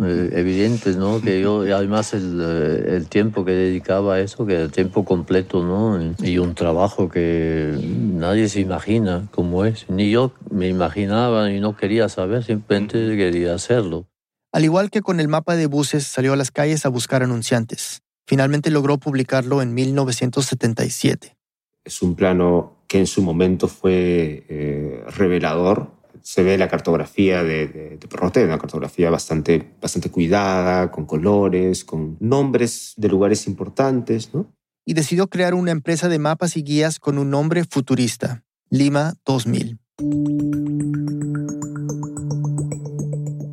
eh, 0.04 0.32
evidente, 0.34 0.96
¿no? 0.96 1.22
Que 1.22 1.40
yo, 1.40 1.62
además 1.62 2.16
el, 2.16 2.42
eh, 2.42 2.96
el, 2.96 3.10
tiempo 3.10 3.46
que 3.46 3.52
dedicaba 3.52 4.16
a 4.16 4.20
eso, 4.22 4.48
que 4.48 4.56
era 4.56 4.70
tiempo 4.70 5.06
completo, 5.06 5.64
¿no? 5.64 6.00
Y 6.28 6.40
un 6.40 6.56
trabajo 6.56 7.08
que 7.08 7.78
nadie 7.80 8.50
se 8.50 8.62
imagina 8.62 9.28
cómo 9.30 9.66
es. 9.66 9.88
Ni 9.88 10.10
yo 10.10 10.34
me 10.50 10.68
imaginaba 10.68 11.52
y 11.52 11.60
no 11.60 11.78
quería 11.78 12.10
saber, 12.10 12.44
simplemente 12.44 12.98
quería 13.16 13.54
hacerlo. 13.54 14.08
Al 14.52 14.64
igual 14.64 14.90
que 14.90 15.04
con 15.04 15.20
el 15.20 15.28
mapa 15.28 15.56
de 15.56 15.68
buses, 15.68 16.08
salió 16.08 16.34
a 16.34 16.38
las 16.38 16.50
calles 16.50 16.88
a 16.88 16.90
buscar 16.90 17.22
anunciantes. 17.22 18.02
Finalmente 18.32 18.72
logró 18.72 18.98
publicarlo 18.98 19.62
en 19.62 19.74
1977. 19.74 21.36
Es 21.84 22.02
un 22.02 22.16
plano 22.16 22.78
que 22.88 23.00
en 23.00 23.06
su 23.06 23.22
momento 23.22 23.68
fue 23.68 24.46
eh, 24.48 25.04
revelador. 25.18 25.92
Se 26.22 26.42
ve 26.42 26.58
la 26.58 26.70
cartografía 26.70 27.44
de, 27.44 27.68
de, 27.68 27.98
de 27.98 28.46
una 28.46 28.58
cartografía 28.58 29.10
bastante, 29.10 29.74
bastante 29.82 30.10
cuidada, 30.10 30.92
con 30.92 31.06
colores, 31.06 31.84
con 31.84 32.16
nombres 32.22 32.94
de 32.96 33.10
lugares 33.10 33.48
importantes, 33.48 34.34
¿no? 34.34 34.50
Y 34.86 34.94
decidió 34.94 35.28
crear 35.28 35.54
una 35.54 35.72
empresa 35.72 36.08
de 36.08 36.18
mapas 36.18 36.56
y 36.56 36.64
guías 36.64 37.00
con 37.00 37.18
un 37.18 37.32
nombre 37.32 37.66
futurista, 37.66 38.46
Lima 38.70 39.16
2000. 39.26 39.78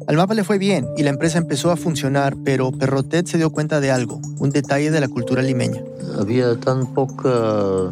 Al 0.08 0.16
mapa 0.16 0.32
le 0.32 0.42
fue 0.42 0.56
bien 0.56 0.88
y 0.96 1.02
la 1.02 1.10
empresa 1.10 1.36
empezó 1.36 1.70
a 1.70 1.76
funcionar, 1.76 2.34
pero 2.42 2.72
Perrotet 2.72 3.26
se 3.26 3.36
dio 3.36 3.50
cuenta 3.50 3.78
de 3.78 3.90
algo, 3.90 4.22
un 4.38 4.48
detalle 4.48 4.90
de 4.90 5.00
la 5.00 5.08
cultura 5.08 5.42
limeña. 5.42 5.82
Había 6.18 6.58
tan 6.58 6.94
poca 6.94 7.90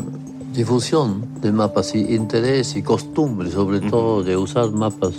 difusión 0.55 1.29
de 1.43 1.53
mapas 1.53 1.95
y 1.95 2.15
interés 2.15 2.75
y 2.75 2.83
costumbre, 2.83 3.51
sobre 3.51 3.81
todo, 3.81 4.23
de 4.23 4.35
usar 4.35 4.71
mapas. 4.71 5.13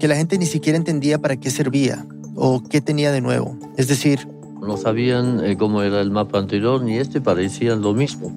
Que 0.00 0.08
la 0.08 0.16
gente 0.16 0.38
ni 0.38 0.46
siquiera 0.46 0.76
entendía 0.76 1.20
para 1.20 1.36
qué 1.36 1.52
servía 1.52 2.04
o 2.34 2.64
qué 2.68 2.80
tenía 2.80 3.12
de 3.12 3.20
nuevo. 3.20 3.56
Es 3.76 3.86
decir, 3.86 4.26
no 4.60 4.76
sabían 4.76 5.44
eh, 5.44 5.56
cómo 5.56 5.82
era 5.82 6.00
el 6.00 6.10
mapa 6.10 6.40
anterior 6.40 6.82
ni 6.82 6.98
este 6.98 7.20
parecían 7.20 7.80
lo 7.80 7.94
mismo. 7.94 8.34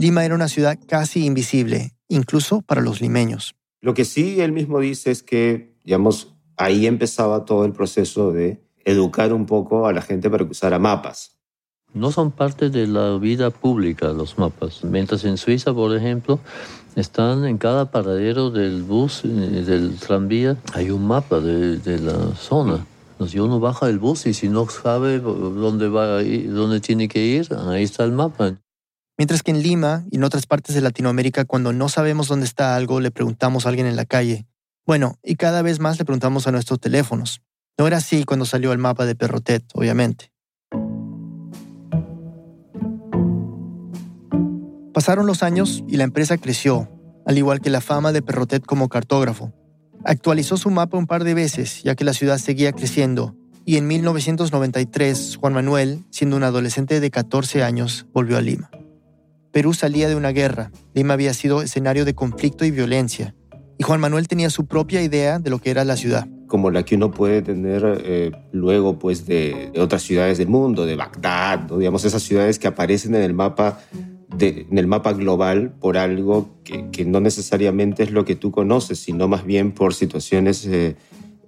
Lima 0.00 0.24
era 0.24 0.34
una 0.34 0.48
ciudad 0.48 0.76
casi 0.88 1.24
invisible, 1.24 1.92
incluso 2.08 2.62
para 2.62 2.80
los 2.80 3.00
limeños. 3.00 3.54
Lo 3.80 3.94
que 3.94 4.04
sí 4.04 4.40
él 4.40 4.50
mismo 4.50 4.80
dice 4.80 5.12
es 5.12 5.22
que 5.22 5.73
digamos, 5.84 6.34
ahí 6.56 6.86
empezaba 6.86 7.44
todo 7.44 7.64
el 7.64 7.72
proceso 7.72 8.32
de 8.32 8.62
educar 8.84 9.32
un 9.32 9.46
poco 9.46 9.86
a 9.86 9.92
la 9.92 10.02
gente 10.02 10.30
para 10.30 10.44
que 10.44 10.50
usara 10.50 10.78
mapas. 10.78 11.36
No 11.92 12.10
son 12.10 12.32
parte 12.32 12.70
de 12.70 12.88
la 12.88 13.18
vida 13.18 13.50
pública 13.50 14.08
los 14.08 14.36
mapas. 14.36 14.82
Mientras 14.82 15.24
en 15.24 15.36
Suiza, 15.36 15.72
por 15.72 15.96
ejemplo, 15.96 16.40
están 16.96 17.44
en 17.44 17.58
cada 17.58 17.90
paradero 17.90 18.50
del 18.50 18.82
bus, 18.82 19.24
eh, 19.24 19.28
del 19.28 19.96
tranvía, 19.98 20.56
hay 20.72 20.90
un 20.90 21.06
mapa 21.06 21.38
de, 21.38 21.78
de 21.78 22.00
la 22.00 22.34
zona. 22.34 22.84
Si 23.28 23.38
uno 23.38 23.60
baja 23.60 23.86
del 23.86 24.00
bus 24.00 24.26
y 24.26 24.34
si 24.34 24.48
no 24.48 24.68
sabe 24.68 25.20
dónde, 25.20 25.88
va 25.88 26.22
dónde 26.22 26.80
tiene 26.80 27.08
que 27.08 27.24
ir, 27.24 27.48
ahí 27.68 27.84
está 27.84 28.04
el 28.04 28.12
mapa. 28.12 28.58
Mientras 29.16 29.44
que 29.44 29.52
en 29.52 29.62
Lima 29.62 30.04
y 30.10 30.16
en 30.16 30.24
otras 30.24 30.46
partes 30.46 30.74
de 30.74 30.80
Latinoamérica, 30.80 31.44
cuando 31.44 31.72
no 31.72 31.88
sabemos 31.88 32.26
dónde 32.26 32.46
está 32.46 32.74
algo, 32.74 33.00
le 33.00 33.12
preguntamos 33.12 33.64
a 33.64 33.68
alguien 33.68 33.86
en 33.86 33.94
la 33.94 34.04
calle, 34.04 34.46
bueno, 34.86 35.18
y 35.22 35.36
cada 35.36 35.62
vez 35.62 35.80
más 35.80 35.98
le 35.98 36.04
preguntamos 36.04 36.46
a 36.46 36.52
nuestros 36.52 36.78
teléfonos. 36.78 37.40
No 37.78 37.86
era 37.86 37.96
así 37.96 38.24
cuando 38.24 38.44
salió 38.44 38.72
el 38.72 38.78
mapa 38.78 39.06
de 39.06 39.14
Perrotet, 39.14 39.64
obviamente. 39.74 40.30
Pasaron 44.92 45.26
los 45.26 45.42
años 45.42 45.82
y 45.88 45.96
la 45.96 46.04
empresa 46.04 46.36
creció, 46.38 46.88
al 47.26 47.36
igual 47.36 47.60
que 47.60 47.70
la 47.70 47.80
fama 47.80 48.12
de 48.12 48.22
Perrotet 48.22 48.64
como 48.64 48.88
cartógrafo. 48.88 49.52
Actualizó 50.04 50.56
su 50.56 50.70
mapa 50.70 50.98
un 50.98 51.06
par 51.06 51.24
de 51.24 51.34
veces, 51.34 51.82
ya 51.82 51.94
que 51.94 52.04
la 52.04 52.12
ciudad 52.12 52.38
seguía 52.38 52.72
creciendo, 52.72 53.34
y 53.64 53.76
en 53.78 53.86
1993 53.86 55.38
Juan 55.40 55.54
Manuel, 55.54 56.04
siendo 56.10 56.36
un 56.36 56.44
adolescente 56.44 57.00
de 57.00 57.10
14 57.10 57.62
años, 57.62 58.06
volvió 58.12 58.36
a 58.36 58.42
Lima. 58.42 58.70
Perú 59.50 59.72
salía 59.72 60.08
de 60.08 60.16
una 60.16 60.30
guerra, 60.30 60.70
Lima 60.94 61.14
había 61.14 61.32
sido 61.32 61.62
escenario 61.62 62.04
de 62.04 62.14
conflicto 62.14 62.64
y 62.64 62.70
violencia, 62.70 63.34
y 63.78 63.82
Juan 63.82 64.00
Manuel 64.00 64.28
tenía 64.28 64.50
su 64.50 64.66
propia 64.66 65.02
idea 65.02 65.38
de 65.38 65.50
lo 65.50 65.58
que 65.58 65.70
era 65.70 65.84
la 65.84 65.96
ciudad. 65.96 66.28
Como 66.46 66.70
la 66.70 66.84
que 66.84 66.94
uno 66.94 67.10
puede 67.10 67.42
tener 67.42 68.02
eh, 68.04 68.32
luego 68.52 68.98
pues 68.98 69.26
de, 69.26 69.72
otras 69.78 70.02
ciudades 70.02 70.38
del 70.38 70.48
mundo, 70.48 70.86
de 70.86 70.96
Bagdad, 70.96 71.60
digamos 71.78 72.04
esas 72.04 72.22
ciudades 72.22 72.58
que 72.58 72.68
aparecen 72.68 73.14
en 73.14 73.22
el 73.22 73.34
mapa 73.34 73.80
en 74.40 74.78
el 74.78 74.86
mapa 74.86 75.12
global 75.12 75.72
por 75.80 75.96
algo 75.96 76.48
que, 76.64 77.04
no 77.04 77.20
necesariamente 77.20 78.02
es 78.02 78.10
lo 78.10 78.24
que 78.24 78.34
tú 78.34 78.50
conoces, 78.50 78.98
sino 78.98 79.28
más 79.28 79.44
bien 79.44 79.72
por 79.72 79.94
situaciones 79.94 80.66
eh, 80.66 80.96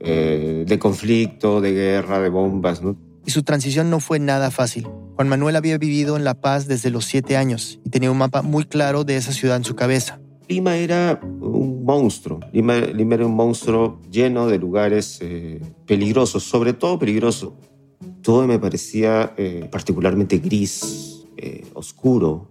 eh, 0.00 0.64
de 0.66 0.78
conflicto, 0.78 1.60
de 1.60 1.72
guerra, 1.72 2.20
de 2.20 2.28
bombas. 2.28 2.82
y 3.24 3.30
su 3.30 3.42
transición 3.42 3.90
no 3.90 4.00
fue 4.00 4.18
nada 4.18 4.50
fácil. 4.50 4.86
Juan 5.16 5.28
Manuel 5.28 5.56
había 5.56 5.78
vivido 5.78 6.16
en 6.16 6.24
La 6.24 6.34
Paz 6.34 6.68
desde 6.68 6.90
los 6.90 7.06
siete 7.06 7.36
años 7.36 7.80
y 7.84 7.90
tenía 7.90 8.10
un 8.10 8.18
mapa 8.18 8.42
muy 8.42 8.64
claro 8.64 9.04
de 9.04 9.16
esa 9.16 9.32
ciudad 9.32 9.56
en 9.56 9.64
su 9.64 9.74
cabeza. 9.74 10.20
Lima 10.48 10.76
era 10.76 11.18
un 11.22 11.75
monstruo. 11.86 12.40
Lima, 12.52 12.74
era 12.76 13.24
un 13.24 13.34
monstruo 13.34 14.00
lleno 14.10 14.48
de 14.48 14.58
lugares 14.58 15.18
eh, 15.22 15.60
peligrosos, 15.86 16.42
sobre 16.42 16.72
todo 16.72 16.98
peligroso. 16.98 17.56
Todo 18.22 18.46
me 18.46 18.58
parecía 18.58 19.32
eh, 19.36 19.68
particularmente 19.70 20.38
gris, 20.38 21.24
eh, 21.36 21.64
oscuro, 21.74 22.50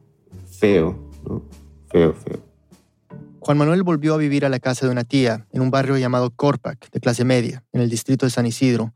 feo, 0.49 0.97
¿no? 1.27 1.43
Feo, 1.91 2.13
feo. 2.13 2.39
Juan 3.41 3.57
Manuel 3.57 3.83
volvió 3.83 4.13
a 4.13 4.17
vivir 4.17 4.45
a 4.45 4.49
la 4.49 4.59
casa 4.59 4.85
de 4.85 4.91
una 4.91 5.03
tía 5.03 5.45
en 5.51 5.61
un 5.61 5.69
barrio 5.69 5.97
llamado 5.97 6.31
Corpac, 6.31 6.89
de 6.89 6.99
clase 6.99 7.25
media, 7.25 7.63
en 7.73 7.81
el 7.81 7.89
distrito 7.89 8.25
de 8.25 8.31
San 8.31 8.45
Isidro. 8.45 8.95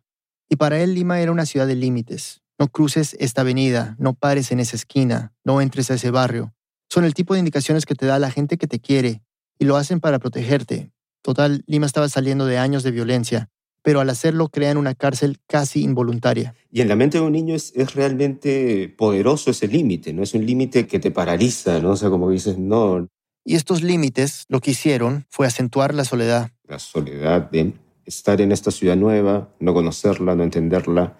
Y 0.49 0.55
para 0.55 0.79
él 0.79 0.95
Lima 0.95 1.19
era 1.19 1.31
una 1.31 1.45
ciudad 1.45 1.67
de 1.67 1.75
límites. 1.75 2.41
No 2.57 2.69
cruces 2.69 3.15
esta 3.19 3.41
avenida, 3.41 3.95
no 3.99 4.13
pares 4.13 4.51
en 4.51 4.59
esa 4.59 4.75
esquina, 4.75 5.33
no 5.43 5.61
entres 5.61 5.91
a 5.91 5.95
ese 5.95 6.11
barrio. 6.11 6.53
Son 6.89 7.03
el 7.03 7.13
tipo 7.13 7.33
de 7.33 7.39
indicaciones 7.39 7.85
que 7.85 7.93
te 7.93 8.05
da 8.05 8.17
la 8.17 8.31
gente 8.31 8.57
que 8.57 8.67
te 8.67 8.79
quiere 8.79 9.21
y 9.59 9.65
lo 9.65 9.75
hacen 9.75 9.99
para 9.99 10.17
protegerte. 10.17 10.91
Total, 11.21 11.63
Lima 11.67 11.85
estaba 11.85 12.09
saliendo 12.09 12.45
de 12.45 12.57
años 12.57 12.81
de 12.81 12.91
violencia, 12.91 13.49
pero 13.83 13.99
al 13.99 14.09
hacerlo 14.09 14.47
crean 14.49 14.77
una 14.77 14.95
cárcel 14.95 15.37
casi 15.45 15.83
involuntaria. 15.83 16.55
Y 16.71 16.81
en 16.81 16.87
la 16.87 16.95
mente 16.95 17.19
de 17.19 17.25
un 17.25 17.33
niño 17.33 17.53
es, 17.53 17.73
realmente 17.93 18.93
poderoso 18.97 19.51
ese 19.51 19.67
límite, 19.67 20.13
¿no? 20.13 20.23
Es 20.23 20.33
un 20.33 20.45
límite 20.45 20.87
que 20.87 20.99
te 20.99 21.11
paraliza, 21.11 21.79
¿no? 21.79 21.91
O 21.91 21.95
sea, 21.95 22.09
como 22.09 22.31
dices, 22.31 22.57
no. 22.57 23.07
Y 23.43 23.55
estos 23.55 23.83
límites 23.83 24.45
lo 24.47 24.61
que 24.61 24.71
hicieron 24.71 25.25
fue 25.29 25.45
acentuar 25.45 25.93
la 25.93 26.05
soledad. 26.05 26.51
La 26.67 26.79
soledad 26.79 27.49
de 27.51 27.73
estar 28.05 28.39
en 28.41 28.51
esta 28.51 28.71
ciudad 28.71 28.95
nueva, 28.95 29.53
no 29.59 29.73
conocerla, 29.73 30.35
no 30.35 30.43
entenderla 30.43 31.17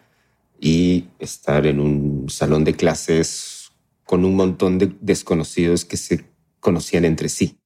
y 0.59 1.05
estar 1.19 1.65
en 1.65 1.79
un 1.79 2.29
salón 2.29 2.63
de 2.63 2.73
clases 2.73 3.71
con 4.03 4.25
un 4.25 4.35
montón 4.35 4.77
de 4.77 4.91
desconocidos 5.01 5.85
que 5.85 5.97
se 5.97 6.25
conocían 6.59 7.05
entre 7.05 7.29
sí. 7.29 7.58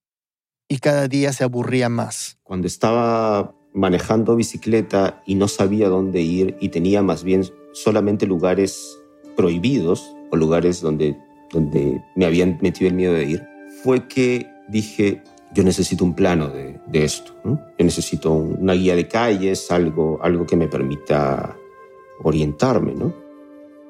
Y 0.74 0.80
cada 0.80 1.08
día 1.08 1.32
se 1.34 1.44
aburría 1.44 1.88
más. 1.88 2.40
Cuando 2.42 2.66
estaba 2.66 3.54
manejando 3.76 4.36
bicicleta 4.36 5.22
y 5.24 5.36
no 5.36 5.48
sabía 5.48 5.88
dónde 5.88 6.22
ir 6.22 6.58
y 6.60 6.70
tenía 6.70 7.04
más 7.04 7.24
bien 7.24 7.44
solamente 7.74 8.26
lugares 8.26 8.98
prohibidos 9.36 10.16
o 10.32 10.36
lugares 10.36 10.82
donde, 10.82 11.16
donde 11.52 12.04
me 12.16 12.26
habían 12.26 12.58
metido 12.64 12.90
el 12.90 12.96
miedo 12.96 13.14
de 13.14 13.24
ir, 13.24 13.48
fue 13.84 14.08
que 14.08 14.48
dije, 14.68 15.22
yo 15.54 15.64
necesito 15.64 16.04
un 16.04 16.16
plano 16.16 16.50
de, 16.50 16.80
esto. 16.92 17.36
Yo 17.46 17.60
necesito 17.78 18.32
una 18.32 18.74
guía 18.74 18.96
de 18.96 19.08
calles, 19.08 19.70
algo, 19.70 20.18
algo 20.24 20.48
que 20.48 20.56
me 20.56 20.68
permita 20.68 21.56
orientarme. 22.24 22.96
¿no? 22.96 23.14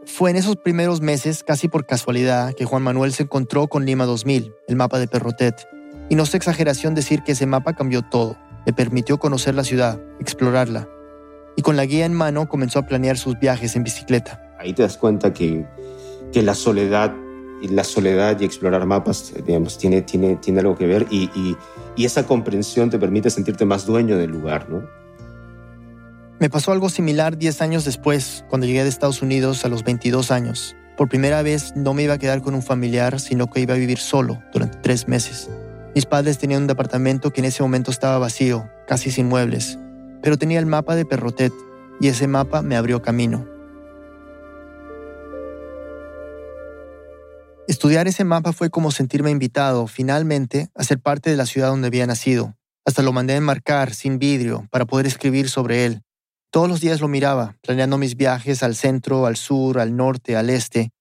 Fue 0.05 0.31
en 0.31 0.35
esos 0.35 0.57
primeros 0.57 0.99
meses, 0.99 1.45
casi 1.45 1.69
por 1.69 1.85
casualidad, 1.85 2.53
que 2.53 2.65
Juan 2.65 2.83
Manuel 2.83 3.13
se 3.13 3.23
encontró 3.23 3.69
con 3.69 3.85
Lima 3.85 4.05
2000, 4.05 4.53
el 4.67 4.75
mapa 4.75 4.99
de 4.99 5.07
Perrotet. 5.07 5.65
Y 6.13 6.15
no 6.15 6.21
es 6.21 6.35
exageración 6.35 6.93
decir 6.93 7.23
que 7.23 7.31
ese 7.31 7.47
mapa 7.47 7.73
cambió 7.73 8.03
todo. 8.03 8.37
Le 8.67 8.71
permitió 8.71 9.17
conocer 9.17 9.55
la 9.55 9.63
ciudad, 9.63 9.99
explorarla. 10.19 10.87
Y 11.55 11.63
con 11.63 11.75
la 11.75 11.87
guía 11.87 12.05
en 12.05 12.13
mano 12.13 12.47
comenzó 12.47 12.77
a 12.77 12.85
planear 12.85 13.17
sus 13.17 13.39
viajes 13.39 13.75
en 13.75 13.83
bicicleta. 13.83 14.39
Ahí 14.59 14.73
te 14.73 14.83
das 14.83 14.95
cuenta 14.95 15.33
que, 15.33 15.65
que 16.31 16.43
la 16.43 16.53
soledad 16.53 17.11
la 17.67 17.83
soledad 17.83 18.39
y 18.39 18.45
explorar 18.45 18.85
mapas, 18.85 19.33
digamos, 19.43 19.79
tiene, 19.79 20.03
tiene, 20.03 20.35
tiene 20.35 20.59
algo 20.59 20.77
que 20.77 20.85
ver 20.85 21.07
y, 21.09 21.31
y, 21.33 21.57
y, 21.95 22.05
esa 22.05 22.27
comprensión 22.27 22.91
te 22.91 22.99
permite 22.99 23.31
sentirte 23.31 23.65
más 23.65 23.87
dueño 23.87 24.15
del 24.15 24.29
lugar, 24.29 24.69
¿no? 24.69 24.83
Me 26.39 26.47
pasó 26.47 26.73
algo 26.73 26.89
similar 26.89 27.39
10 27.39 27.59
años 27.63 27.85
después, 27.85 28.45
cuando 28.49 28.67
llegué 28.67 28.83
de 28.83 28.89
Estados 28.89 29.23
Unidos 29.23 29.65
a 29.65 29.69
los 29.69 29.83
22 29.83 30.29
años. 30.29 30.75
Por 30.95 31.09
primera 31.09 31.41
vez 31.41 31.73
no 31.75 31.95
me 31.95 32.03
iba 32.03 32.13
a 32.13 32.19
quedar 32.19 32.43
con 32.43 32.53
un 32.53 32.61
familiar, 32.61 33.19
sino 33.19 33.49
que 33.49 33.61
iba 33.61 33.73
a 33.73 33.77
vivir 33.77 33.97
solo 33.97 34.43
durante 34.53 34.77
tres 34.79 35.07
meses. 35.07 35.49
Mis 35.95 36.05
padres 36.05 36.39
tenían 36.39 36.63
un 36.63 36.67
departamento 36.67 37.31
que 37.31 37.41
en 37.41 37.45
ese 37.45 37.61
momento 37.61 37.91
estaba 37.91 38.17
vacío, 38.17 38.67
casi 38.87 39.11
sin 39.11 39.27
muebles, 39.27 39.77
pero 40.23 40.37
tenía 40.37 40.59
el 40.59 40.65
mapa 40.65 40.95
de 40.95 41.05
Perrotet 41.05 41.53
y 41.99 42.07
ese 42.07 42.27
mapa 42.27 42.63
me 42.63 42.75
abrió 42.75 43.01
camino. 43.01 43.47
Estudiar 47.67 48.07
ese 48.07 48.23
mapa 48.23 48.53
fue 48.53 48.69
como 48.69 48.91
sentirme 48.91 49.31
invitado, 49.31 49.87
finalmente, 49.87 50.69
a 50.75 50.83
ser 50.83 50.99
parte 50.99 51.29
de 51.29 51.37
la 51.37 51.45
ciudad 51.45 51.69
donde 51.69 51.87
había 51.87 52.05
nacido. 52.07 52.55
Hasta 52.85 53.03
lo 53.03 53.13
mandé 53.13 53.33
a 53.33 53.37
enmarcar, 53.37 53.93
sin 53.93 54.19
vidrio, 54.19 54.67
para 54.69 54.85
poder 54.85 55.05
escribir 55.05 55.49
sobre 55.49 55.85
él. 55.85 56.01
Todos 56.51 56.67
los 56.67 56.81
días 56.81 56.99
lo 56.99 57.07
miraba, 57.07 57.55
planeando 57.61 57.97
mis 57.97 58.17
viajes 58.17 58.63
al 58.63 58.75
centro, 58.75 59.25
al 59.25 59.37
sur, 59.37 59.79
al 59.79 59.95
norte, 59.95 60.35
al 60.35 60.49
este. 60.49 60.91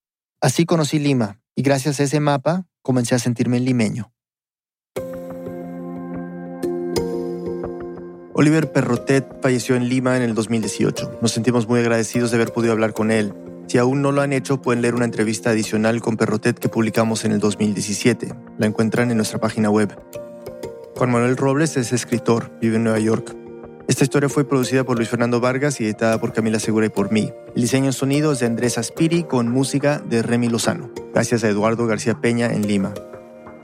Así 0.40 0.64
conocí 0.64 0.98
Lima, 0.98 1.40
y 1.56 1.62
gracias 1.62 1.98
a 1.98 2.04
ese 2.04 2.20
mapa 2.20 2.66
comencé 2.82 3.16
a 3.16 3.18
sentirme 3.18 3.58
limeño. 3.58 4.12
Oliver 8.34 8.72
Perrotet 8.72 9.42
falleció 9.42 9.76
en 9.76 9.88
Lima 9.88 10.16
en 10.16 10.22
el 10.22 10.34
2018. 10.34 11.18
Nos 11.20 11.32
sentimos 11.32 11.68
muy 11.68 11.80
agradecidos 11.80 12.30
de 12.30 12.36
haber 12.36 12.52
podido 12.52 12.72
hablar 12.72 12.92
con 12.92 13.10
él 13.10 13.34
si 13.72 13.78
aún 13.78 14.02
no 14.02 14.12
lo 14.12 14.20
han 14.20 14.34
hecho, 14.34 14.60
pueden 14.60 14.82
leer 14.82 14.94
una 14.94 15.06
entrevista 15.06 15.48
adicional 15.48 16.02
con 16.02 16.18
Perrotet 16.18 16.58
que 16.58 16.68
publicamos 16.68 17.24
en 17.24 17.32
el 17.32 17.40
2017. 17.40 18.34
La 18.58 18.66
encuentran 18.66 19.10
en 19.10 19.16
nuestra 19.16 19.40
página 19.40 19.70
web. 19.70 19.98
Juan 20.94 21.10
Manuel 21.10 21.38
Robles 21.38 21.78
es 21.78 21.92
escritor, 21.92 22.50
vive 22.60 22.76
en 22.76 22.84
Nueva 22.84 22.98
York. 22.98 23.34
Esta 23.88 24.04
historia 24.04 24.28
fue 24.28 24.44
producida 24.44 24.84
por 24.84 24.96
Luis 24.96 25.08
Fernando 25.08 25.40
Vargas 25.40 25.80
y 25.80 25.84
editada 25.84 26.20
por 26.20 26.34
Camila 26.34 26.60
Segura 26.60 26.84
y 26.84 26.90
por 26.90 27.10
mí. 27.10 27.32
El 27.54 27.62
diseño 27.62 27.86
en 27.86 27.92
sonido 27.94 28.32
es 28.32 28.40
de 28.40 28.46
Andrés 28.46 28.76
Aspiri 28.76 29.24
con 29.24 29.48
música 29.48 29.98
de 29.98 30.22
Remy 30.22 30.48
Lozano. 30.48 30.90
Gracias 31.14 31.42
a 31.42 31.48
Eduardo 31.48 31.86
García 31.86 32.20
Peña 32.20 32.52
en 32.52 32.66
Lima. 32.66 32.92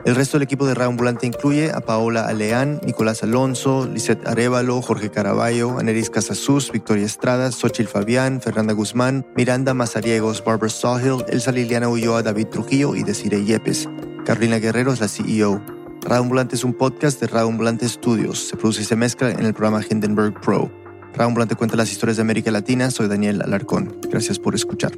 El 0.04 0.14
resto 0.14 0.38
del 0.38 0.44
equipo 0.44 0.66
de 0.66 0.74
Radio 0.74 0.90
Ambulante 0.90 1.26
incluye 1.26 1.70
a 1.70 1.80
Paola 1.80 2.26
Aleán, 2.26 2.80
Nicolás 2.84 3.22
Alonso, 3.22 3.87
Lisette 3.92 4.26
Arevalo, 4.26 4.80
Jorge 4.80 5.11
Caraballo, 5.11 5.78
Aneris 5.78 6.08
Casasus, 6.08 6.70
Victoria 6.70 7.04
Estrada, 7.04 7.50
Xochil 7.50 7.88
Fabián, 7.88 8.40
Fernanda 8.40 8.72
Guzmán, 8.72 9.26
Miranda 9.37 9.74
Mazariegos, 9.74 10.42
Barbara 10.44 10.70
Sawhill, 10.70 11.24
Elsa 11.28 11.52
Liliana 11.52 11.88
Ulloa, 11.88 12.22
David 12.22 12.46
Trujillo 12.46 12.94
y 12.94 13.02
Desiree 13.02 13.44
Yepes. 13.44 13.88
Carolina 14.24 14.58
Guerrero 14.58 14.92
es 14.92 15.00
la 15.00 15.08
CEO. 15.08 15.61
Radio 16.02 16.22
Ambulante 16.22 16.54
es 16.54 16.64
un 16.64 16.74
podcast 16.74 17.20
de 17.20 17.26
Radio 17.26 17.48
Ambulante 17.48 17.88
Studios. 17.88 18.48
Se 18.48 18.56
produce 18.56 18.82
y 18.82 18.84
se 18.84 18.96
mezcla 18.96 19.30
en 19.30 19.44
el 19.44 19.52
programa 19.52 19.84
Hindenburg 19.88 20.40
Pro. 20.40 20.70
Radio 21.12 21.26
Ambulante 21.26 21.56
cuenta 21.56 21.76
las 21.76 21.90
historias 21.90 22.16
de 22.16 22.22
América 22.22 22.50
Latina. 22.50 22.90
Soy 22.90 23.08
Daniel 23.08 23.42
Alarcón. 23.42 23.98
Gracias 24.08 24.38
por 24.38 24.54
escuchar. 24.54 24.92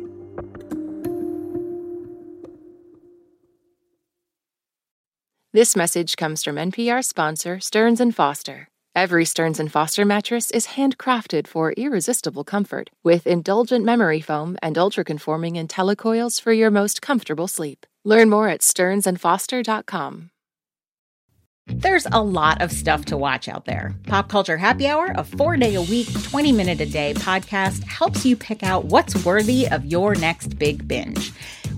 This 5.52 5.74
message 5.74 6.16
comes 6.16 6.44
from 6.44 6.54
NPR 6.54 7.04
sponsor 7.04 7.58
Stearns 7.58 8.00
& 8.08 8.14
Foster. 8.14 8.68
Every 8.94 9.24
Stearns 9.24 9.60
& 9.62 9.68
Foster 9.68 10.04
mattress 10.04 10.52
is 10.52 10.76
handcrafted 10.78 11.48
for 11.48 11.72
irresistible 11.72 12.44
comfort 12.44 12.90
with 13.02 13.26
indulgent 13.26 13.84
memory 13.84 14.20
foam 14.20 14.56
and 14.62 14.78
ultra-conforming 14.78 15.54
IntelliCoils 15.54 16.40
for 16.40 16.52
your 16.52 16.70
most 16.70 17.02
comfortable 17.02 17.48
sleep. 17.48 17.84
Learn 18.04 18.30
more 18.30 18.46
at 18.46 18.60
stearnsandfoster.com. 18.60 20.30
There's 21.72 22.06
a 22.11 22.22
lot 22.22 22.61
of 22.61 22.72
stuff 22.72 23.04
to 23.06 23.16
watch 23.16 23.48
out 23.48 23.64
there. 23.64 23.94
Pop 24.06 24.28
Culture 24.28 24.56
Happy 24.56 24.87
Hour, 24.87 25.12
a 25.14 25.24
four 25.24 25.56
day 25.56 25.74
a 25.74 25.83
week, 25.83 26.09
20 26.24 26.52
minute 26.52 26.80
a 26.80 26.87
day 26.87 27.14
podcast, 27.14 27.85
helps 27.85 28.26
you 28.26 28.37
pick 28.37 28.62
out 28.62 28.87
what's 28.87 29.24
worthy 29.24 29.68
of 29.68 29.85
your 29.85 30.14
next 30.14 30.59
big 30.59 30.87
binge. 30.87 31.33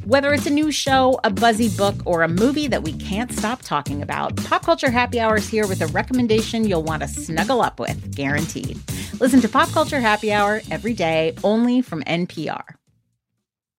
Whether 0.05 0.33
it's 0.33 0.47
a 0.47 0.51
new 0.51 0.73
show, 0.73 1.21
a 1.23 1.31
buzzy 1.31 1.69
book, 1.69 1.95
or 2.05 2.23
a 2.23 2.29
movie 2.29 2.67
that 2.67 2.83
we 2.83 2.95
can't 2.95 3.33
stop 3.33 3.63
talking 3.63 4.03
about, 4.03 4.37
Pop 4.37 4.65
Culture 4.65 4.91
Happy 4.91 5.21
Hour 5.21 5.37
is 5.37 5.49
here 5.49 5.67
with 5.67 5.83
a 5.83 5.87
recommendation 5.89 6.67
you'll 6.67 6.83
want 6.83 7.03
to 7.03 7.09
snuggle 7.09 7.63
up 7.63 7.79
with, 7.79 8.15
guaranteed. 8.15 8.81
Listen 9.21 9.41
to 9.41 9.49
Pop 9.49 9.69
Culture 9.69 10.01
Happy 10.01 10.33
Hour 10.33 10.63
every 10.71 10.95
day, 10.95 11.35
only 11.45 11.83
from 11.83 12.03
NPR. 12.03 12.63